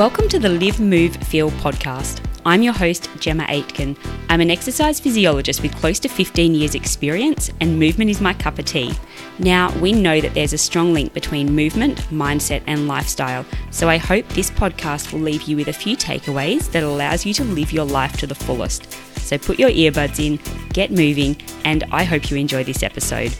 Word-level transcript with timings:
Welcome 0.00 0.30
to 0.30 0.38
the 0.38 0.48
Live, 0.48 0.80
Move, 0.80 1.14
Feel 1.14 1.50
podcast. 1.50 2.24
I'm 2.46 2.62
your 2.62 2.72
host, 2.72 3.10
Jemma 3.18 3.46
Aitken. 3.50 3.98
I'm 4.30 4.40
an 4.40 4.50
exercise 4.50 4.98
physiologist 4.98 5.60
with 5.60 5.76
close 5.76 5.98
to 5.98 6.08
15 6.08 6.54
years' 6.54 6.74
experience, 6.74 7.50
and 7.60 7.78
movement 7.78 8.08
is 8.10 8.18
my 8.18 8.32
cup 8.32 8.58
of 8.58 8.64
tea. 8.64 8.94
Now, 9.38 9.70
we 9.78 9.92
know 9.92 10.22
that 10.22 10.32
there's 10.32 10.54
a 10.54 10.56
strong 10.56 10.94
link 10.94 11.12
between 11.12 11.54
movement, 11.54 11.98
mindset, 12.08 12.62
and 12.66 12.88
lifestyle, 12.88 13.44
so 13.70 13.90
I 13.90 13.98
hope 13.98 14.26
this 14.28 14.50
podcast 14.50 15.12
will 15.12 15.20
leave 15.20 15.42
you 15.42 15.54
with 15.54 15.68
a 15.68 15.72
few 15.74 15.98
takeaways 15.98 16.72
that 16.72 16.82
allows 16.82 17.26
you 17.26 17.34
to 17.34 17.44
live 17.44 17.70
your 17.70 17.84
life 17.84 18.16
to 18.20 18.26
the 18.26 18.34
fullest. 18.34 18.90
So 19.18 19.36
put 19.36 19.58
your 19.58 19.68
earbuds 19.68 20.18
in, 20.18 20.40
get 20.72 20.90
moving, 20.90 21.36
and 21.66 21.84
I 21.92 22.04
hope 22.04 22.30
you 22.30 22.38
enjoy 22.38 22.64
this 22.64 22.82
episode. 22.82 23.36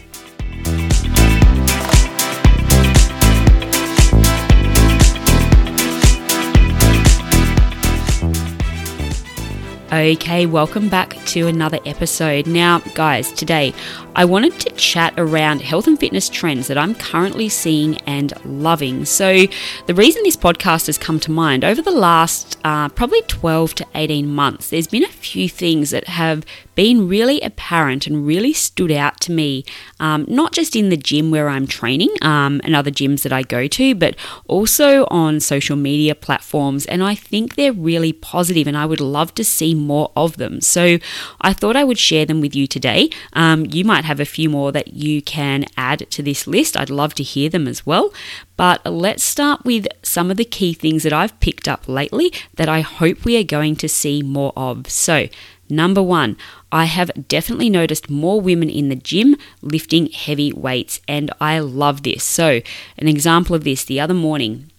Okay, 9.93 10.45
welcome 10.45 10.87
back 10.87 11.17
to 11.25 11.47
another 11.47 11.77
episode. 11.85 12.47
Now, 12.47 12.79
guys, 12.95 13.29
today 13.33 13.73
I 14.15 14.23
wanted 14.23 14.57
to 14.61 14.69
chat 14.75 15.13
around 15.17 15.61
health 15.61 15.85
and 15.85 15.99
fitness 15.99 16.29
trends 16.29 16.67
that 16.67 16.77
I'm 16.77 16.95
currently 16.95 17.49
seeing 17.49 17.97
and 18.07 18.33
loving. 18.45 19.03
So, 19.03 19.47
the 19.87 19.93
reason 19.93 20.23
this 20.23 20.37
podcast 20.37 20.85
has 20.85 20.97
come 20.97 21.19
to 21.19 21.31
mind 21.31 21.65
over 21.65 21.81
the 21.81 21.91
last 21.91 22.57
uh, 22.63 22.87
probably 22.87 23.21
12 23.23 23.75
to 23.75 23.87
18 23.93 24.33
months, 24.33 24.69
there's 24.69 24.87
been 24.87 25.03
a 25.03 25.09
few 25.09 25.49
things 25.49 25.89
that 25.89 26.07
have 26.07 26.45
been 26.75 27.07
really 27.07 27.41
apparent 27.41 28.07
and 28.07 28.25
really 28.25 28.53
stood 28.53 28.91
out 28.91 29.19
to 29.21 29.31
me, 29.31 29.63
um, 29.99 30.25
not 30.27 30.53
just 30.53 30.75
in 30.75 30.89
the 30.89 30.97
gym 30.97 31.31
where 31.31 31.49
I'm 31.49 31.67
training 31.67 32.13
um, 32.21 32.61
and 32.63 32.75
other 32.75 32.91
gyms 32.91 33.23
that 33.23 33.33
I 33.33 33.43
go 33.43 33.67
to, 33.67 33.95
but 33.95 34.15
also 34.47 35.05
on 35.09 35.39
social 35.39 35.75
media 35.75 36.15
platforms. 36.15 36.85
And 36.85 37.03
I 37.03 37.15
think 37.15 37.55
they're 37.55 37.73
really 37.73 38.13
positive, 38.13 38.67
and 38.67 38.77
I 38.77 38.85
would 38.85 39.01
love 39.01 39.33
to 39.35 39.43
see 39.43 39.73
more 39.73 40.11
of 40.15 40.37
them. 40.37 40.61
So 40.61 40.97
I 41.41 41.53
thought 41.53 41.75
I 41.75 41.83
would 41.83 41.99
share 41.99 42.25
them 42.25 42.41
with 42.41 42.55
you 42.55 42.67
today. 42.67 43.09
Um, 43.33 43.65
you 43.69 43.83
might 43.85 44.05
have 44.05 44.19
a 44.19 44.25
few 44.25 44.49
more 44.49 44.71
that 44.71 44.93
you 44.93 45.21
can 45.21 45.65
add 45.77 46.09
to 46.11 46.23
this 46.23 46.47
list. 46.47 46.77
I'd 46.77 46.89
love 46.89 47.13
to 47.15 47.23
hear 47.23 47.49
them 47.49 47.67
as 47.67 47.85
well. 47.85 48.13
But 48.57 48.85
let's 48.85 49.23
start 49.23 49.65
with 49.65 49.87
some 50.03 50.29
of 50.29 50.37
the 50.37 50.45
key 50.45 50.73
things 50.73 51.01
that 51.03 51.13
I've 51.13 51.39
picked 51.39 51.67
up 51.67 51.87
lately 51.87 52.31
that 52.55 52.69
I 52.69 52.81
hope 52.81 53.25
we 53.25 53.37
are 53.37 53.43
going 53.43 53.75
to 53.77 53.89
see 53.89 54.21
more 54.21 54.53
of. 54.55 54.87
So, 54.89 55.27
number 55.71 56.03
one, 56.03 56.37
I 56.71 56.85
have 56.85 57.27
definitely 57.27 57.69
noticed 57.69 58.09
more 58.09 58.39
women 58.39 58.69
in 58.69 58.89
the 58.89 58.95
gym 58.95 59.35
lifting 59.61 60.07
heavy 60.07 60.51
weights, 60.53 61.01
and 61.07 61.31
I 61.39 61.59
love 61.59 62.03
this. 62.03 62.23
So, 62.23 62.61
an 62.97 63.07
example 63.07 63.55
of 63.55 63.63
this 63.63 63.83
the 63.83 63.99
other 63.99 64.13
morning, 64.13 64.71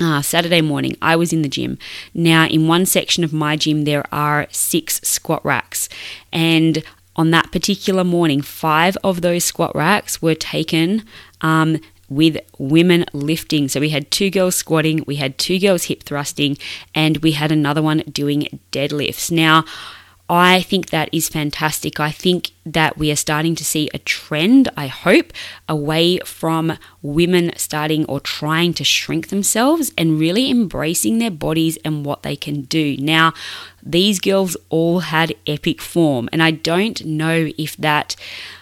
uh, 0.00 0.22
Saturday 0.22 0.60
morning, 0.60 0.96
I 1.02 1.16
was 1.16 1.32
in 1.32 1.42
the 1.42 1.48
gym. 1.48 1.78
Now, 2.14 2.46
in 2.46 2.68
one 2.68 2.86
section 2.86 3.24
of 3.24 3.32
my 3.32 3.56
gym, 3.56 3.84
there 3.84 4.04
are 4.12 4.46
six 4.50 5.00
squat 5.02 5.44
racks, 5.44 5.88
and 6.32 6.82
on 7.16 7.32
that 7.32 7.50
particular 7.50 8.04
morning, 8.04 8.40
five 8.40 8.96
of 9.02 9.22
those 9.22 9.44
squat 9.44 9.74
racks 9.74 10.22
were 10.22 10.36
taken 10.36 11.04
um, 11.40 11.80
with 12.08 12.38
women 12.58 13.04
lifting. 13.12 13.68
So 13.68 13.80
we 13.80 13.90
had 13.90 14.10
two 14.10 14.30
girls 14.30 14.54
squatting, 14.54 15.04
we 15.06 15.16
had 15.16 15.36
two 15.36 15.58
girls 15.58 15.84
hip 15.84 16.04
thrusting, 16.04 16.56
and 16.94 17.18
we 17.18 17.32
had 17.32 17.50
another 17.50 17.82
one 17.82 17.98
doing 18.10 18.60
deadlifts. 18.70 19.30
Now, 19.30 19.64
I 20.30 20.60
think 20.60 20.90
that 20.90 21.08
is 21.10 21.28
fantastic. 21.28 21.98
I 22.00 22.10
think 22.10 22.50
that 22.66 22.98
we 22.98 23.10
are 23.10 23.16
starting 23.16 23.54
to 23.54 23.64
see 23.64 23.88
a 23.94 23.98
trend, 23.98 24.68
I 24.76 24.86
hope, 24.86 25.32
away 25.66 26.18
from 26.18 26.78
women 27.00 27.52
starting 27.56 28.04
or 28.04 28.20
trying 28.20 28.74
to 28.74 28.84
shrink 28.84 29.28
themselves 29.28 29.90
and 29.96 30.20
really 30.20 30.50
embracing 30.50 31.18
their 31.18 31.30
bodies 31.30 31.78
and 31.82 32.04
what 32.04 32.24
they 32.24 32.36
can 32.36 32.62
do. 32.62 32.96
Now, 32.98 33.32
these 33.82 34.20
girls 34.20 34.54
all 34.68 35.00
had 35.00 35.34
epic 35.46 35.80
form, 35.80 36.28
and 36.30 36.42
I 36.42 36.50
don't 36.50 37.02
know 37.06 37.50
if 37.56 37.74
that 37.78 38.14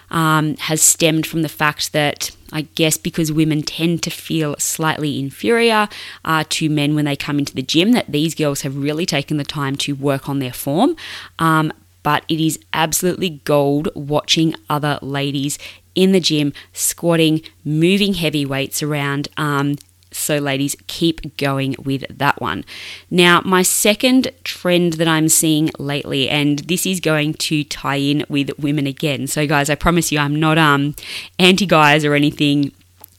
um, 0.09 0.55
has 0.57 0.81
stemmed 0.81 1.25
from 1.25 1.41
the 1.41 1.49
fact 1.49 1.93
that 1.93 2.31
I 2.51 2.61
guess 2.61 2.97
because 2.97 3.31
women 3.31 3.61
tend 3.61 4.03
to 4.03 4.09
feel 4.09 4.55
slightly 4.57 5.19
inferior 5.19 5.89
uh, 6.23 6.43
to 6.49 6.69
men 6.69 6.95
when 6.95 7.05
they 7.05 7.15
come 7.15 7.39
into 7.39 7.53
the 7.53 7.61
gym, 7.61 7.91
that 7.91 8.11
these 8.11 8.35
girls 8.35 8.61
have 8.61 8.77
really 8.77 9.05
taken 9.05 9.37
the 9.37 9.43
time 9.43 9.75
to 9.77 9.95
work 9.95 10.29
on 10.29 10.39
their 10.39 10.53
form. 10.53 10.95
Um, 11.39 11.73
but 12.03 12.23
it 12.29 12.39
is 12.39 12.57
absolutely 12.73 13.41
gold 13.43 13.89
watching 13.93 14.55
other 14.69 14.97
ladies 15.01 15.59
in 15.93 16.13
the 16.13 16.19
gym 16.21 16.53
squatting, 16.71 17.41
moving 17.65 18.13
heavy 18.13 18.45
weights 18.45 18.81
around, 18.81 19.27
um, 19.35 19.75
so, 20.17 20.37
ladies, 20.37 20.75
keep 20.87 21.37
going 21.37 21.75
with 21.83 22.05
that 22.09 22.41
one. 22.41 22.65
Now, 23.09 23.41
my 23.45 23.61
second 23.61 24.31
trend 24.43 24.93
that 24.93 25.07
I'm 25.07 25.29
seeing 25.29 25.69
lately, 25.77 26.29
and 26.29 26.59
this 26.59 26.85
is 26.85 26.99
going 26.99 27.35
to 27.35 27.63
tie 27.63 27.95
in 27.95 28.25
with 28.29 28.57
women 28.57 28.87
again. 28.87 29.27
So, 29.27 29.47
guys, 29.47 29.69
I 29.69 29.75
promise 29.75 30.11
you, 30.11 30.19
I'm 30.19 30.39
not 30.39 30.57
um, 30.57 30.95
anti 31.39 31.65
guys 31.65 32.03
or 32.03 32.13
anything 32.13 32.71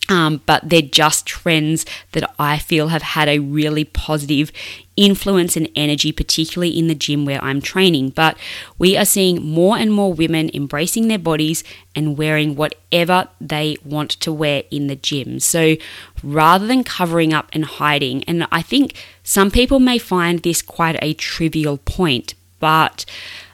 um, 0.09 0.41
but 0.47 0.69
they're 0.69 0.83
just 0.83 1.27
trends 1.27 1.85
that 2.13 2.33
I 2.39 2.59
feel 2.59 2.89
have 2.89 3.03
had 3.03 3.29
a 3.29 3.41
really 3.41 3.85
positive 3.85 4.51
influence 4.97 5.57
and 5.57 5.69
energy, 5.77 6.13
particularly 6.13 6.77
in 6.77 6.89
the 6.89 6.95
gym 6.95 7.25
where 7.25 7.43
I'm 7.45 7.61
training. 7.61 8.11
But 8.11 8.37
we 8.79 8.97
are 8.97 9.05
seeing 9.05 9.45
more 9.45 9.77
and 9.77 9.93
more 9.93 10.13
women 10.13 10.51
embracing 10.55 11.09
their 11.09 11.19
bodies 11.19 11.63
and 11.95 12.17
wearing 12.17 12.57
whatever 12.57 13.29
they 13.41 13.77
want 13.85 14.11
to 14.11 14.33
wear 14.33 14.65
in 14.71 14.87
the 14.87 14.97
gym. 14.97 15.41
So 15.41 15.77
rather 16.23 16.67
than 16.67 16.85
covering 16.85 17.33
up 17.33 17.51
and 17.53 17.65
hiding, 17.65 18.25
and 18.25 18.49
I 18.51 18.63
think 18.63 18.97
some 19.23 19.51
people 19.51 19.79
may 19.79 19.99
find 19.99 20.43
this 20.43 20.63
quite 20.63 20.99
a 21.03 21.13
trivial 21.15 21.79
point, 21.79 22.35
but 22.61 23.05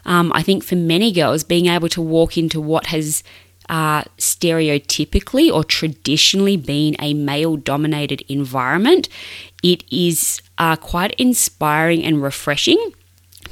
um, 0.07 0.33
I 0.35 0.43
think 0.43 0.63
for 0.63 0.77
many 0.77 1.13
girls, 1.13 1.45
being 1.45 1.67
able 1.67 1.89
to 1.91 2.01
walk 2.01 2.39
into 2.39 2.61
what 2.61 2.87
has 2.87 3.23
uh, 3.69 4.05
stereotypically 4.19 5.53
or 5.53 5.65
traditionally 5.65 6.57
been 6.57 6.97
a 6.99 7.15
male 7.15 7.57
dominated 7.57 8.23
environment, 8.29 9.09
it 9.63 9.85
is 9.91 10.41
uh, 10.59 10.77
quite 10.77 11.15
inspiring 11.15 12.05
and 12.05 12.23
refreshing 12.23 12.93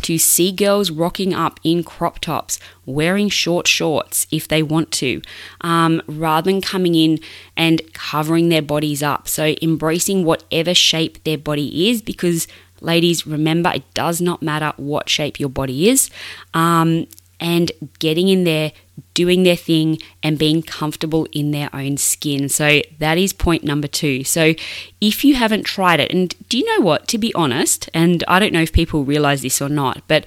to 0.00 0.18
see 0.18 0.50
girls 0.52 0.90
rocking 0.90 1.32
up 1.32 1.60
in 1.62 1.84
crop 1.84 2.18
tops, 2.18 2.58
wearing 2.86 3.28
short 3.28 3.68
shorts 3.68 4.26
if 4.30 4.48
they 4.48 4.62
want 4.62 4.90
to, 4.90 5.22
um, 5.60 6.02
rather 6.06 6.50
than 6.50 6.60
coming 6.60 6.94
in 6.94 7.18
and 7.56 7.80
covering 7.92 8.48
their 8.48 8.62
bodies 8.62 9.02
up. 9.02 9.28
So, 9.28 9.54
embracing 9.62 10.24
whatever 10.24 10.74
shape 10.74 11.22
their 11.24 11.38
body 11.38 11.90
is, 11.90 12.02
because 12.02 12.48
ladies, 12.80 13.26
remember 13.26 13.70
it 13.74 13.94
does 13.94 14.20
not 14.20 14.42
matter 14.42 14.72
what 14.76 15.08
shape 15.08 15.38
your 15.38 15.48
body 15.48 15.88
is. 15.88 16.10
Um, 16.52 17.06
and 17.42 17.72
getting 17.98 18.28
in 18.28 18.44
there, 18.44 18.72
doing 19.14 19.42
their 19.42 19.56
thing, 19.56 19.98
and 20.22 20.38
being 20.38 20.62
comfortable 20.62 21.26
in 21.32 21.50
their 21.50 21.68
own 21.74 21.96
skin. 21.96 22.48
So 22.48 22.80
that 23.00 23.18
is 23.18 23.32
point 23.32 23.64
number 23.64 23.88
two. 23.88 24.22
So 24.22 24.54
if 25.00 25.24
you 25.24 25.34
haven't 25.34 25.64
tried 25.64 25.98
it, 25.98 26.12
and 26.12 26.34
do 26.48 26.56
you 26.56 26.64
know 26.64 26.84
what? 26.84 27.08
To 27.08 27.18
be 27.18 27.34
honest, 27.34 27.90
and 27.92 28.22
I 28.28 28.38
don't 28.38 28.52
know 28.52 28.62
if 28.62 28.72
people 28.72 29.04
realize 29.04 29.42
this 29.42 29.60
or 29.60 29.68
not, 29.68 30.02
but 30.06 30.24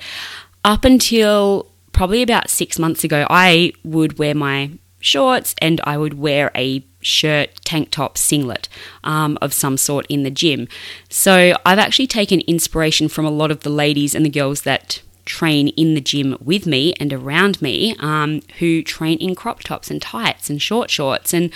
up 0.65 0.83
until 0.83 1.67
probably 1.93 2.21
about 2.21 2.49
six 2.49 2.77
months 2.77 3.05
ago, 3.05 3.25
I 3.29 3.71
would 3.85 4.19
wear 4.19 4.35
my 4.35 4.71
shorts 4.99 5.55
and 5.59 5.79
I 5.85 5.97
would 5.97 6.15
wear 6.15 6.51
a 6.53 6.83
shirt, 6.99 7.61
tank 7.63 7.91
top, 7.91 8.17
singlet 8.17 8.67
um, 9.05 9.37
of 9.41 9.53
some 9.53 9.77
sort 9.77 10.05
in 10.07 10.23
the 10.23 10.31
gym. 10.31 10.67
So 11.09 11.55
I've 11.65 11.79
actually 11.79 12.07
taken 12.07 12.41
inspiration 12.41 13.07
from 13.07 13.25
a 13.25 13.29
lot 13.29 13.51
of 13.51 13.61
the 13.61 13.69
ladies 13.69 14.13
and 14.13 14.25
the 14.25 14.29
girls 14.29 14.63
that 14.63 15.01
train 15.25 15.69
in 15.69 15.93
the 15.93 16.01
gym 16.01 16.37
with 16.39 16.65
me 16.65 16.93
and 16.99 17.11
around 17.11 17.61
me 17.61 17.95
um, 17.99 18.41
who 18.59 18.81
train 18.81 19.17
in 19.17 19.35
crop 19.35 19.61
tops 19.61 19.89
and 19.89 20.01
tights 20.01 20.49
and 20.49 20.61
short 20.61 20.89
shorts. 20.89 21.33
And 21.33 21.51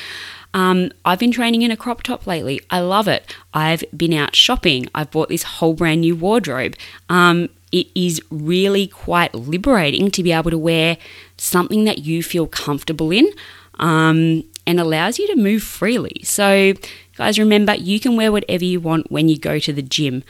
um, 0.54 0.92
I've 1.06 1.20
been 1.20 1.32
training 1.32 1.62
in 1.62 1.72
a 1.72 1.78
crop 1.78 2.04
top 2.04 2.26
lately. 2.26 2.62
I 2.70 2.80
love 2.80 3.08
it. 3.08 3.36
I've 3.54 3.84
been 3.96 4.14
out 4.14 4.36
shopping. 4.36 4.88
I've 4.96 5.12
bought 5.12 5.30
this 5.30 5.44
whole 5.44 5.74
brand 5.74 6.02
new 6.02 6.16
wardrobe. 6.16 6.76
Um, 7.08 7.50
it 7.72 7.88
is 7.94 8.20
really 8.32 8.88
quite 8.88 9.36
liberating 9.36 10.10
to 10.12 10.24
be 10.24 10.32
able 10.32 10.50
to 10.50 10.58
wear 10.58 10.98
something 11.38 11.86
that 11.86 12.00
you 12.00 12.24
feel 12.24 12.48
comfortable 12.48 13.12
in 13.12 13.32
um, 13.78 14.44
and 14.66 14.80
allows 14.80 15.20
you 15.20 15.28
to 15.28 15.36
move 15.36 15.62
freely. 15.62 16.22
So, 16.24 16.74
guys, 17.16 17.38
remember 17.38 17.76
you 17.76 18.00
can 18.00 18.16
wear 18.16 18.32
whatever 18.32 18.66
you 18.66 18.80
want 18.80 19.12
when 19.12 19.30
you 19.30 19.38
go 19.38 19.60
to 19.60 19.72
the 19.72 19.84
gym. 19.84 20.24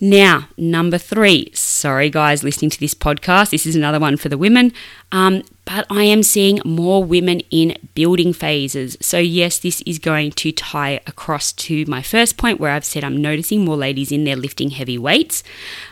Now, 0.00 0.48
number 0.56 0.98
three. 0.98 1.50
Sorry, 1.54 2.10
guys, 2.10 2.44
listening 2.44 2.70
to 2.70 2.80
this 2.80 2.94
podcast. 2.94 3.50
This 3.50 3.66
is 3.66 3.76
another 3.76 3.98
one 3.98 4.16
for 4.16 4.28
the 4.28 4.38
women. 4.38 4.72
Um, 5.12 5.42
but 5.64 5.84
I 5.90 6.04
am 6.04 6.22
seeing 6.22 6.60
more 6.64 7.02
women 7.02 7.40
in 7.50 7.76
building 7.94 8.32
phases. 8.32 8.96
So, 9.00 9.18
yes, 9.18 9.58
this 9.58 9.80
is 9.82 9.98
going 9.98 10.30
to 10.32 10.52
tie 10.52 11.00
across 11.06 11.52
to 11.52 11.84
my 11.86 12.02
first 12.02 12.36
point 12.36 12.60
where 12.60 12.70
I've 12.70 12.84
said 12.84 13.02
I'm 13.02 13.20
noticing 13.20 13.64
more 13.64 13.76
ladies 13.76 14.12
in 14.12 14.24
there 14.24 14.36
lifting 14.36 14.70
heavy 14.70 14.96
weights, 14.96 15.42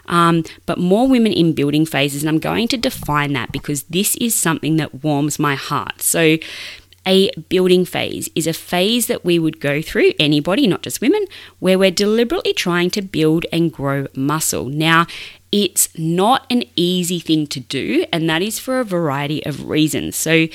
um, 0.06 0.44
but 0.64 0.78
more 0.78 1.08
women 1.08 1.32
in 1.32 1.54
building 1.54 1.86
phases. 1.86 2.22
And 2.22 2.28
I'm 2.28 2.38
going 2.38 2.68
to 2.68 2.76
define 2.76 3.32
that 3.32 3.50
because 3.50 3.82
this 3.84 4.14
is 4.16 4.34
something 4.34 4.76
that 4.76 5.02
warms 5.02 5.38
my 5.38 5.56
heart. 5.56 6.02
So, 6.02 6.36
a 7.06 7.30
building 7.48 7.84
phase 7.84 8.28
is 8.34 8.46
a 8.46 8.52
phase 8.52 9.06
that 9.06 9.24
we 9.24 9.38
would 9.38 9.60
go 9.60 9.82
through, 9.82 10.12
anybody, 10.18 10.66
not 10.66 10.82
just 10.82 11.00
women, 11.00 11.26
where 11.58 11.78
we're 11.78 11.90
deliberately 11.90 12.52
trying 12.52 12.90
to 12.90 13.02
build 13.02 13.46
and 13.52 13.72
grow 13.72 14.06
muscle. 14.14 14.66
Now, 14.66 15.06
it's 15.52 15.88
not 15.98 16.46
an 16.50 16.64
easy 16.76 17.20
thing 17.20 17.46
to 17.48 17.60
do, 17.60 18.06
and 18.12 18.28
that 18.28 18.42
is 18.42 18.58
for 18.58 18.80
a 18.80 18.84
variety 18.84 19.44
of 19.46 19.68
reasons. 19.68 20.16
So, 20.16 20.48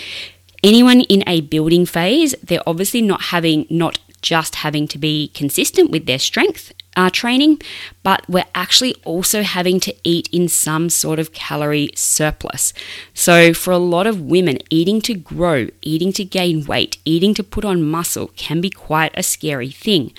anyone 0.63 1.01
in 1.01 1.23
a 1.27 1.41
building 1.41 1.85
phase, 1.85 2.35
they're 2.43 2.67
obviously 2.67 3.01
not 3.01 3.23
having, 3.23 3.65
not 3.69 3.99
just 4.21 4.55
having 4.55 4.87
to 4.89 4.97
be 4.97 5.29
consistent 5.29 5.91
with 5.91 6.05
their 6.05 6.19
strength 6.19 6.73
uh, 6.99 7.09
training, 7.09 7.61
but 8.03 8.27
we're 8.27 8.51
actually 8.53 8.93
also 9.05 9.41
having 9.41 9.79
to 9.79 9.95
eat 10.03 10.27
in 10.33 10.49
some 10.49 10.89
sort 10.89 11.17
of 11.17 11.31
calorie 11.31 11.91
surplus. 11.95 12.73
So, 13.13 13.53
for 13.53 13.71
a 13.71 13.77
lot 13.77 14.05
of 14.05 14.19
women, 14.19 14.57
eating 14.69 14.99
to 15.03 15.13
grow, 15.13 15.67
eating 15.81 16.11
to 16.13 16.25
gain 16.25 16.65
weight, 16.65 16.97
eating 17.05 17.33
to 17.35 17.43
put 17.43 17.63
on 17.63 17.83
muscle 17.83 18.31
can 18.35 18.59
be 18.59 18.69
quite 18.69 19.13
a 19.15 19.23
scary 19.23 19.71
thing. 19.71 20.11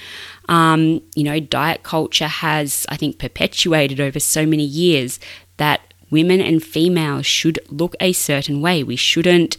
Um, 0.48 1.02
you 1.14 1.22
know, 1.22 1.38
diet 1.38 1.82
culture 1.82 2.28
has, 2.28 2.86
I 2.88 2.96
think, 2.96 3.18
perpetuated 3.18 4.00
over 4.00 4.18
so 4.18 4.46
many 4.46 4.64
years 4.64 5.20
that 5.58 5.82
women 6.10 6.40
and 6.40 6.62
females 6.62 7.26
should 7.26 7.58
look 7.68 7.94
a 8.00 8.12
certain 8.14 8.62
way. 8.62 8.82
We 8.82 8.96
shouldn't 8.96 9.58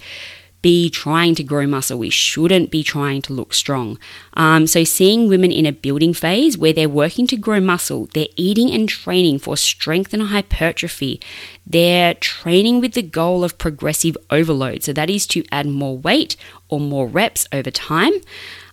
be 0.61 0.89
trying 0.89 1.35
to 1.35 1.43
grow 1.43 1.65
muscle. 1.65 1.97
We 1.97 2.09
shouldn't 2.09 2.71
be 2.71 2.83
trying 2.83 3.21
to 3.23 3.33
look 3.33 3.53
strong. 3.53 3.97
Um, 4.35 4.67
so, 4.67 4.83
seeing 4.83 5.27
women 5.27 5.51
in 5.51 5.65
a 5.65 5.71
building 5.71 6.13
phase 6.13 6.57
where 6.57 6.73
they're 6.73 6.89
working 6.89 7.27
to 7.27 7.37
grow 7.37 7.59
muscle, 7.59 8.07
they're 8.13 8.27
eating 8.35 8.71
and 8.71 8.87
training 8.87 9.39
for 9.39 9.57
strength 9.57 10.13
and 10.13 10.23
hypertrophy, 10.23 11.19
they're 11.65 12.13
training 12.15 12.81
with 12.81 12.93
the 12.93 13.01
goal 13.01 13.43
of 13.43 13.57
progressive 13.57 14.17
overload. 14.29 14.83
So, 14.83 14.93
that 14.93 15.09
is 15.09 15.25
to 15.27 15.43
add 15.51 15.67
more 15.67 15.97
weight 15.97 16.35
or 16.69 16.79
more 16.79 17.07
reps 17.07 17.47
over 17.51 17.71
time. 17.71 18.13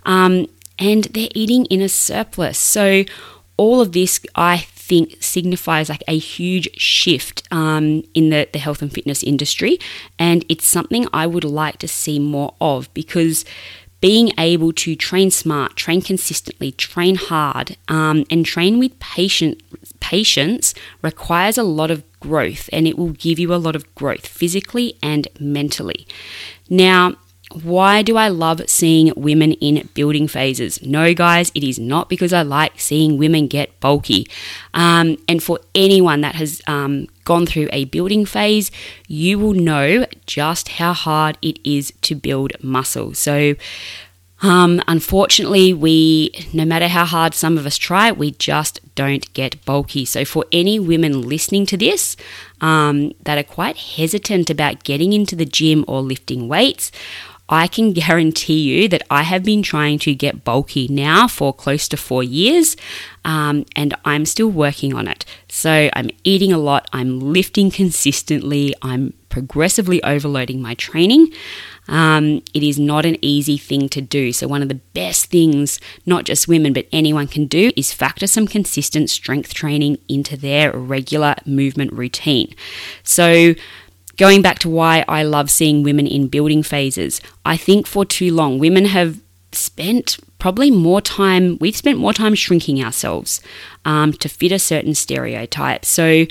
Um, 0.05 0.47
and 0.79 1.05
they're 1.05 1.29
eating 1.35 1.65
in 1.67 1.81
a 1.81 1.89
surplus. 1.89 2.59
So, 2.59 3.05
all 3.57 3.81
of 3.81 3.93
this, 3.93 4.21
I 4.35 4.67
think 4.89 5.17
signifies 5.21 5.89
like 5.89 6.03
a 6.09 6.19
huge 6.19 6.69
shift 6.81 7.43
um, 7.51 8.03
in 8.15 8.31
the, 8.31 8.49
the 8.53 8.59
health 8.59 8.81
and 8.81 8.93
fitness 8.93 9.23
industry. 9.23 9.79
And 10.19 10.45
it's 10.49 10.67
something 10.67 11.07
I 11.13 11.27
would 11.27 11.45
like 11.45 11.79
to 11.79 11.89
see 11.89 12.19
more 12.19 12.55
of 12.61 12.93
because 12.95 13.45
being 14.01 14.31
able 14.39 14.73
to 14.73 14.95
train 14.97 15.31
smart, 15.31 15.77
train 15.77 16.01
consistently, 16.01 16.73
train 16.73 17.17
hard, 17.17 17.77
um, 17.89 18.25
and 18.31 18.47
train 18.47 18.79
with 18.79 18.99
patient, 19.01 19.61
patience 20.01 20.73
requires 21.03 21.59
a 21.59 21.65
lot 21.65 21.91
of 21.91 22.03
growth 22.21 22.71
and 22.73 22.87
it 22.87 22.97
will 22.97 23.11
give 23.11 23.39
you 23.39 23.53
a 23.53 23.57
lot 23.57 23.77
of 23.77 23.93
growth 23.95 24.27
physically 24.27 24.97
and 25.03 25.29
mentally. 25.39 26.07
Now, 26.71 27.17
why 27.53 28.03
do 28.03 28.17
I 28.17 28.29
love 28.29 28.61
seeing 28.69 29.13
women 29.17 29.53
in 29.53 29.89
building 29.95 30.29
phases? 30.29 30.83
No, 30.83 31.15
guys, 31.15 31.51
it 31.55 31.65
is 31.65 31.79
not 31.79 32.09
because 32.09 32.33
I 32.33 32.43
like 32.43 32.79
seeing 32.79 33.17
women 33.17 33.47
get 33.47 33.79
bulky. 33.81 34.29
Um, 34.75 35.17
and 35.27 35.43
for 35.43 35.59
anyone 35.75 36.21
that 36.21 36.35
has 36.35 36.61
um, 36.67 37.07
gone 37.25 37.47
through 37.47 37.69
a 37.73 37.87
building 37.87 38.27
phase, 38.27 38.71
you 39.07 39.39
will 39.39 39.55
know 39.55 40.05
just 40.27 40.69
how 40.71 40.93
hard 40.93 41.39
it 41.41 41.59
is 41.65 41.93
to 42.03 42.15
build 42.15 42.53
muscle. 42.63 43.15
So, 43.15 43.55
um, 44.41 44.81
unfortunately, 44.87 45.73
we, 45.73 46.31
no 46.53 46.65
matter 46.65 46.87
how 46.87 47.05
hard 47.05 47.35
some 47.35 47.59
of 47.59 47.67
us 47.67 47.77
try, 47.77 48.13
we 48.13 48.33
just 48.33 48.81
don't 48.95 49.33
get 49.33 49.65
bulky. 49.65 50.05
So, 50.05 50.25
for 50.25 50.45
any 50.53 50.79
women 50.79 51.23
listening 51.23 51.67
to 51.67 51.77
this 51.77 52.17
um, 52.61 53.13
that 53.25 53.39
are 53.39 53.43
quite 53.43 53.77
hesitant 53.77 54.49
about 54.49 54.85
getting 54.85 55.13
into 55.13 55.35
the 55.35 55.45
gym 55.45 55.85
or 55.89 56.03
lifting 56.03 56.47
weights, 56.47 56.93
I 57.49 57.67
can 57.67 57.93
guarantee 57.93 58.61
you 58.61 58.89
that 58.89 59.03
I 59.11 59.23
have 59.23 59.43
been 59.43 59.63
trying 59.63 59.99
to 60.01 60.15
get 60.15 60.45
bulky 60.45 60.89
now 60.89 61.29
for 61.29 61.53
close 61.53 61.89
to 61.89 61.97
four 61.97 62.23
years, 62.23 62.77
um, 63.25 63.65
and 63.75 63.95
I'm 64.05 64.25
still 64.27 64.49
working 64.49 64.95
on 64.95 65.09
it. 65.09 65.25
So 65.49 65.91
I'm 65.95 66.11
eating 66.25 66.53
a 66.53 66.59
lot, 66.59 66.89
I'm 66.93 67.21
lifting 67.21 67.71
consistently, 67.71 68.75
I'm 68.83 69.15
progressively 69.29 70.03
overloading 70.03 70.61
my 70.61 70.75
training. 70.75 71.33
Um, 71.89 72.43
it 72.53 72.63
is 72.63 72.79
not 72.79 73.07
an 73.07 73.17
easy 73.23 73.57
thing 73.57 73.89
to 73.91 74.01
do. 74.01 74.33
So, 74.33 74.47
one 74.47 74.63
of 74.63 74.69
the 74.69 74.75
best 74.75 75.27
things, 75.27 75.81
not 76.05 76.25
just 76.25 76.47
women, 76.47 76.73
but 76.73 76.87
anyone 76.93 77.27
can 77.27 77.47
do, 77.47 77.73
is 77.77 77.93
factor 77.93 78.27
some 78.27 78.47
consistent 78.47 79.09
strength 79.09 79.55
training 79.55 79.99
into 80.07 80.37
their 80.37 80.73
regular 80.73 81.37
movement 81.47 81.93
routine. 81.93 82.55
So, 83.03 83.55
Going 84.19 84.43
back 84.43 84.59
to 84.61 84.69
why 84.69 85.05
I 85.09 85.23
love 85.23 85.49
seeing 85.49 85.85
women 85.85 86.07
in 86.07 86.27
building 86.27 86.65
phases, 86.65 87.21
I 87.45 87.57
think 87.57 87.87
for 87.87 88.05
too 88.05 88.35
long 88.35 88.59
women 88.59 88.85
have 88.87 89.21
spent 89.53 90.19
probably 90.39 90.71
more 90.71 91.01
time, 91.01 91.57
we've 91.61 91.77
spent 91.77 91.99
more 91.99 92.13
time 92.13 92.35
shrinking 92.35 92.83
ourselves 92.83 93.41
um, 93.85 94.13
to 94.15 94.29
fit 94.29 94.53
a 94.53 94.59
certain 94.59 94.95
stereotype. 94.95 95.85
So, 95.85 96.27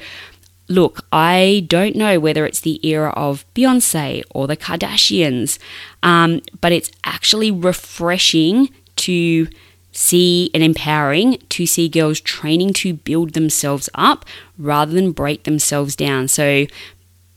look, 0.68 1.06
I 1.14 1.66
don't 1.68 1.96
know 1.96 2.20
whether 2.20 2.46
it's 2.46 2.60
the 2.62 2.86
era 2.88 3.12
of 3.12 3.46
Beyonce 3.54 4.22
or 4.32 4.48
the 4.48 4.58
Kardashians, 4.58 5.58
um, 6.04 6.42
but 6.60 6.74
it's 6.74 6.92
actually 7.06 7.52
refreshing 7.52 8.70
to 8.98 9.48
see 9.94 10.52
and 10.54 10.62
empowering 10.62 11.38
to 11.50 11.66
see 11.66 11.90
girls 11.90 12.20
training 12.22 12.72
to 12.72 12.94
build 12.94 13.34
themselves 13.34 13.90
up 13.96 14.26
rather 14.58 14.92
than 14.94 15.12
break 15.12 15.44
themselves 15.44 15.96
down. 15.96 16.28
So, 16.28 16.66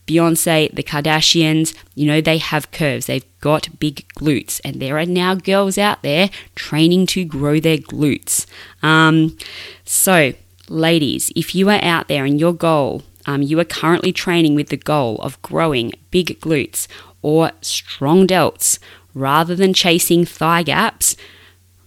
Beyonce, 0.06 0.74
the 0.74 0.82
Kardashians, 0.82 1.74
you 1.94 2.06
know, 2.06 2.20
they 2.20 2.38
have 2.38 2.70
curves. 2.70 3.06
They've 3.06 3.24
got 3.40 3.78
big 3.78 4.06
glutes. 4.16 4.60
And 4.64 4.80
there 4.80 4.98
are 4.98 5.06
now 5.06 5.34
girls 5.34 5.78
out 5.78 6.02
there 6.02 6.30
training 6.54 7.06
to 7.08 7.24
grow 7.24 7.60
their 7.60 7.78
glutes. 7.78 8.46
Um, 8.82 9.36
so, 9.84 10.32
ladies, 10.68 11.30
if 11.36 11.54
you 11.54 11.68
are 11.70 11.82
out 11.82 12.08
there 12.08 12.24
and 12.24 12.40
your 12.40 12.52
goal, 12.52 13.02
um, 13.26 13.42
you 13.42 13.58
are 13.60 13.64
currently 13.64 14.12
training 14.12 14.54
with 14.54 14.68
the 14.68 14.76
goal 14.76 15.16
of 15.22 15.40
growing 15.42 15.92
big 16.10 16.40
glutes 16.40 16.88
or 17.22 17.52
strong 17.60 18.26
delts 18.26 18.78
rather 19.14 19.54
than 19.54 19.74
chasing 19.74 20.24
thigh 20.24 20.62
gaps, 20.62 21.16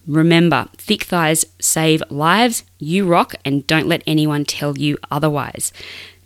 Remember, 0.05 0.67
thick 0.77 1.03
thighs 1.03 1.45
save 1.59 2.03
lives, 2.09 2.63
you 2.77 3.07
rock, 3.07 3.35
and 3.45 3.65
don't 3.67 3.87
let 3.87 4.03
anyone 4.05 4.43
tell 4.43 4.77
you 4.77 4.97
otherwise. 5.09 5.71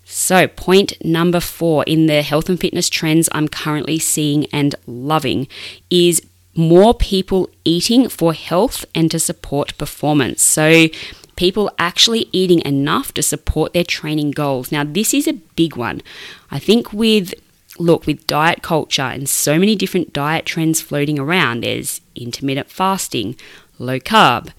So, 0.09 0.47
point 0.47 0.93
number 1.03 1.41
four 1.41 1.83
in 1.83 2.05
the 2.05 2.21
health 2.21 2.47
and 2.47 2.57
fitness 2.57 2.87
trends 2.87 3.27
I'm 3.33 3.49
currently 3.49 3.99
seeing 3.99 4.45
and 4.53 4.73
loving 4.85 5.49
is 5.89 6.21
more 6.55 6.93
people 6.93 7.49
eating 7.65 8.07
for 8.07 8.33
health 8.33 8.85
and 8.95 9.11
to 9.11 9.19
support 9.19 9.77
performance. 9.77 10.41
So, 10.41 10.87
people 11.35 11.69
actually 11.77 12.29
eating 12.31 12.61
enough 12.65 13.13
to 13.15 13.21
support 13.21 13.73
their 13.73 13.83
training 13.83 14.31
goals. 14.31 14.71
Now, 14.71 14.85
this 14.85 15.13
is 15.13 15.27
a 15.27 15.33
big 15.33 15.75
one. 15.75 16.01
I 16.49 16.57
think 16.57 16.93
with 16.93 17.33
look, 17.77 18.07
with 18.07 18.25
diet 18.27 18.61
culture 18.61 19.01
and 19.01 19.27
so 19.27 19.59
many 19.59 19.75
different 19.75 20.13
diet 20.13 20.45
trends 20.45 20.79
floating 20.79 21.19
around, 21.19 21.65
there's 21.65 21.99
intermittent 22.15 22.71
fasting, 22.71 23.35
low 23.77 23.99
carb, 23.99 24.51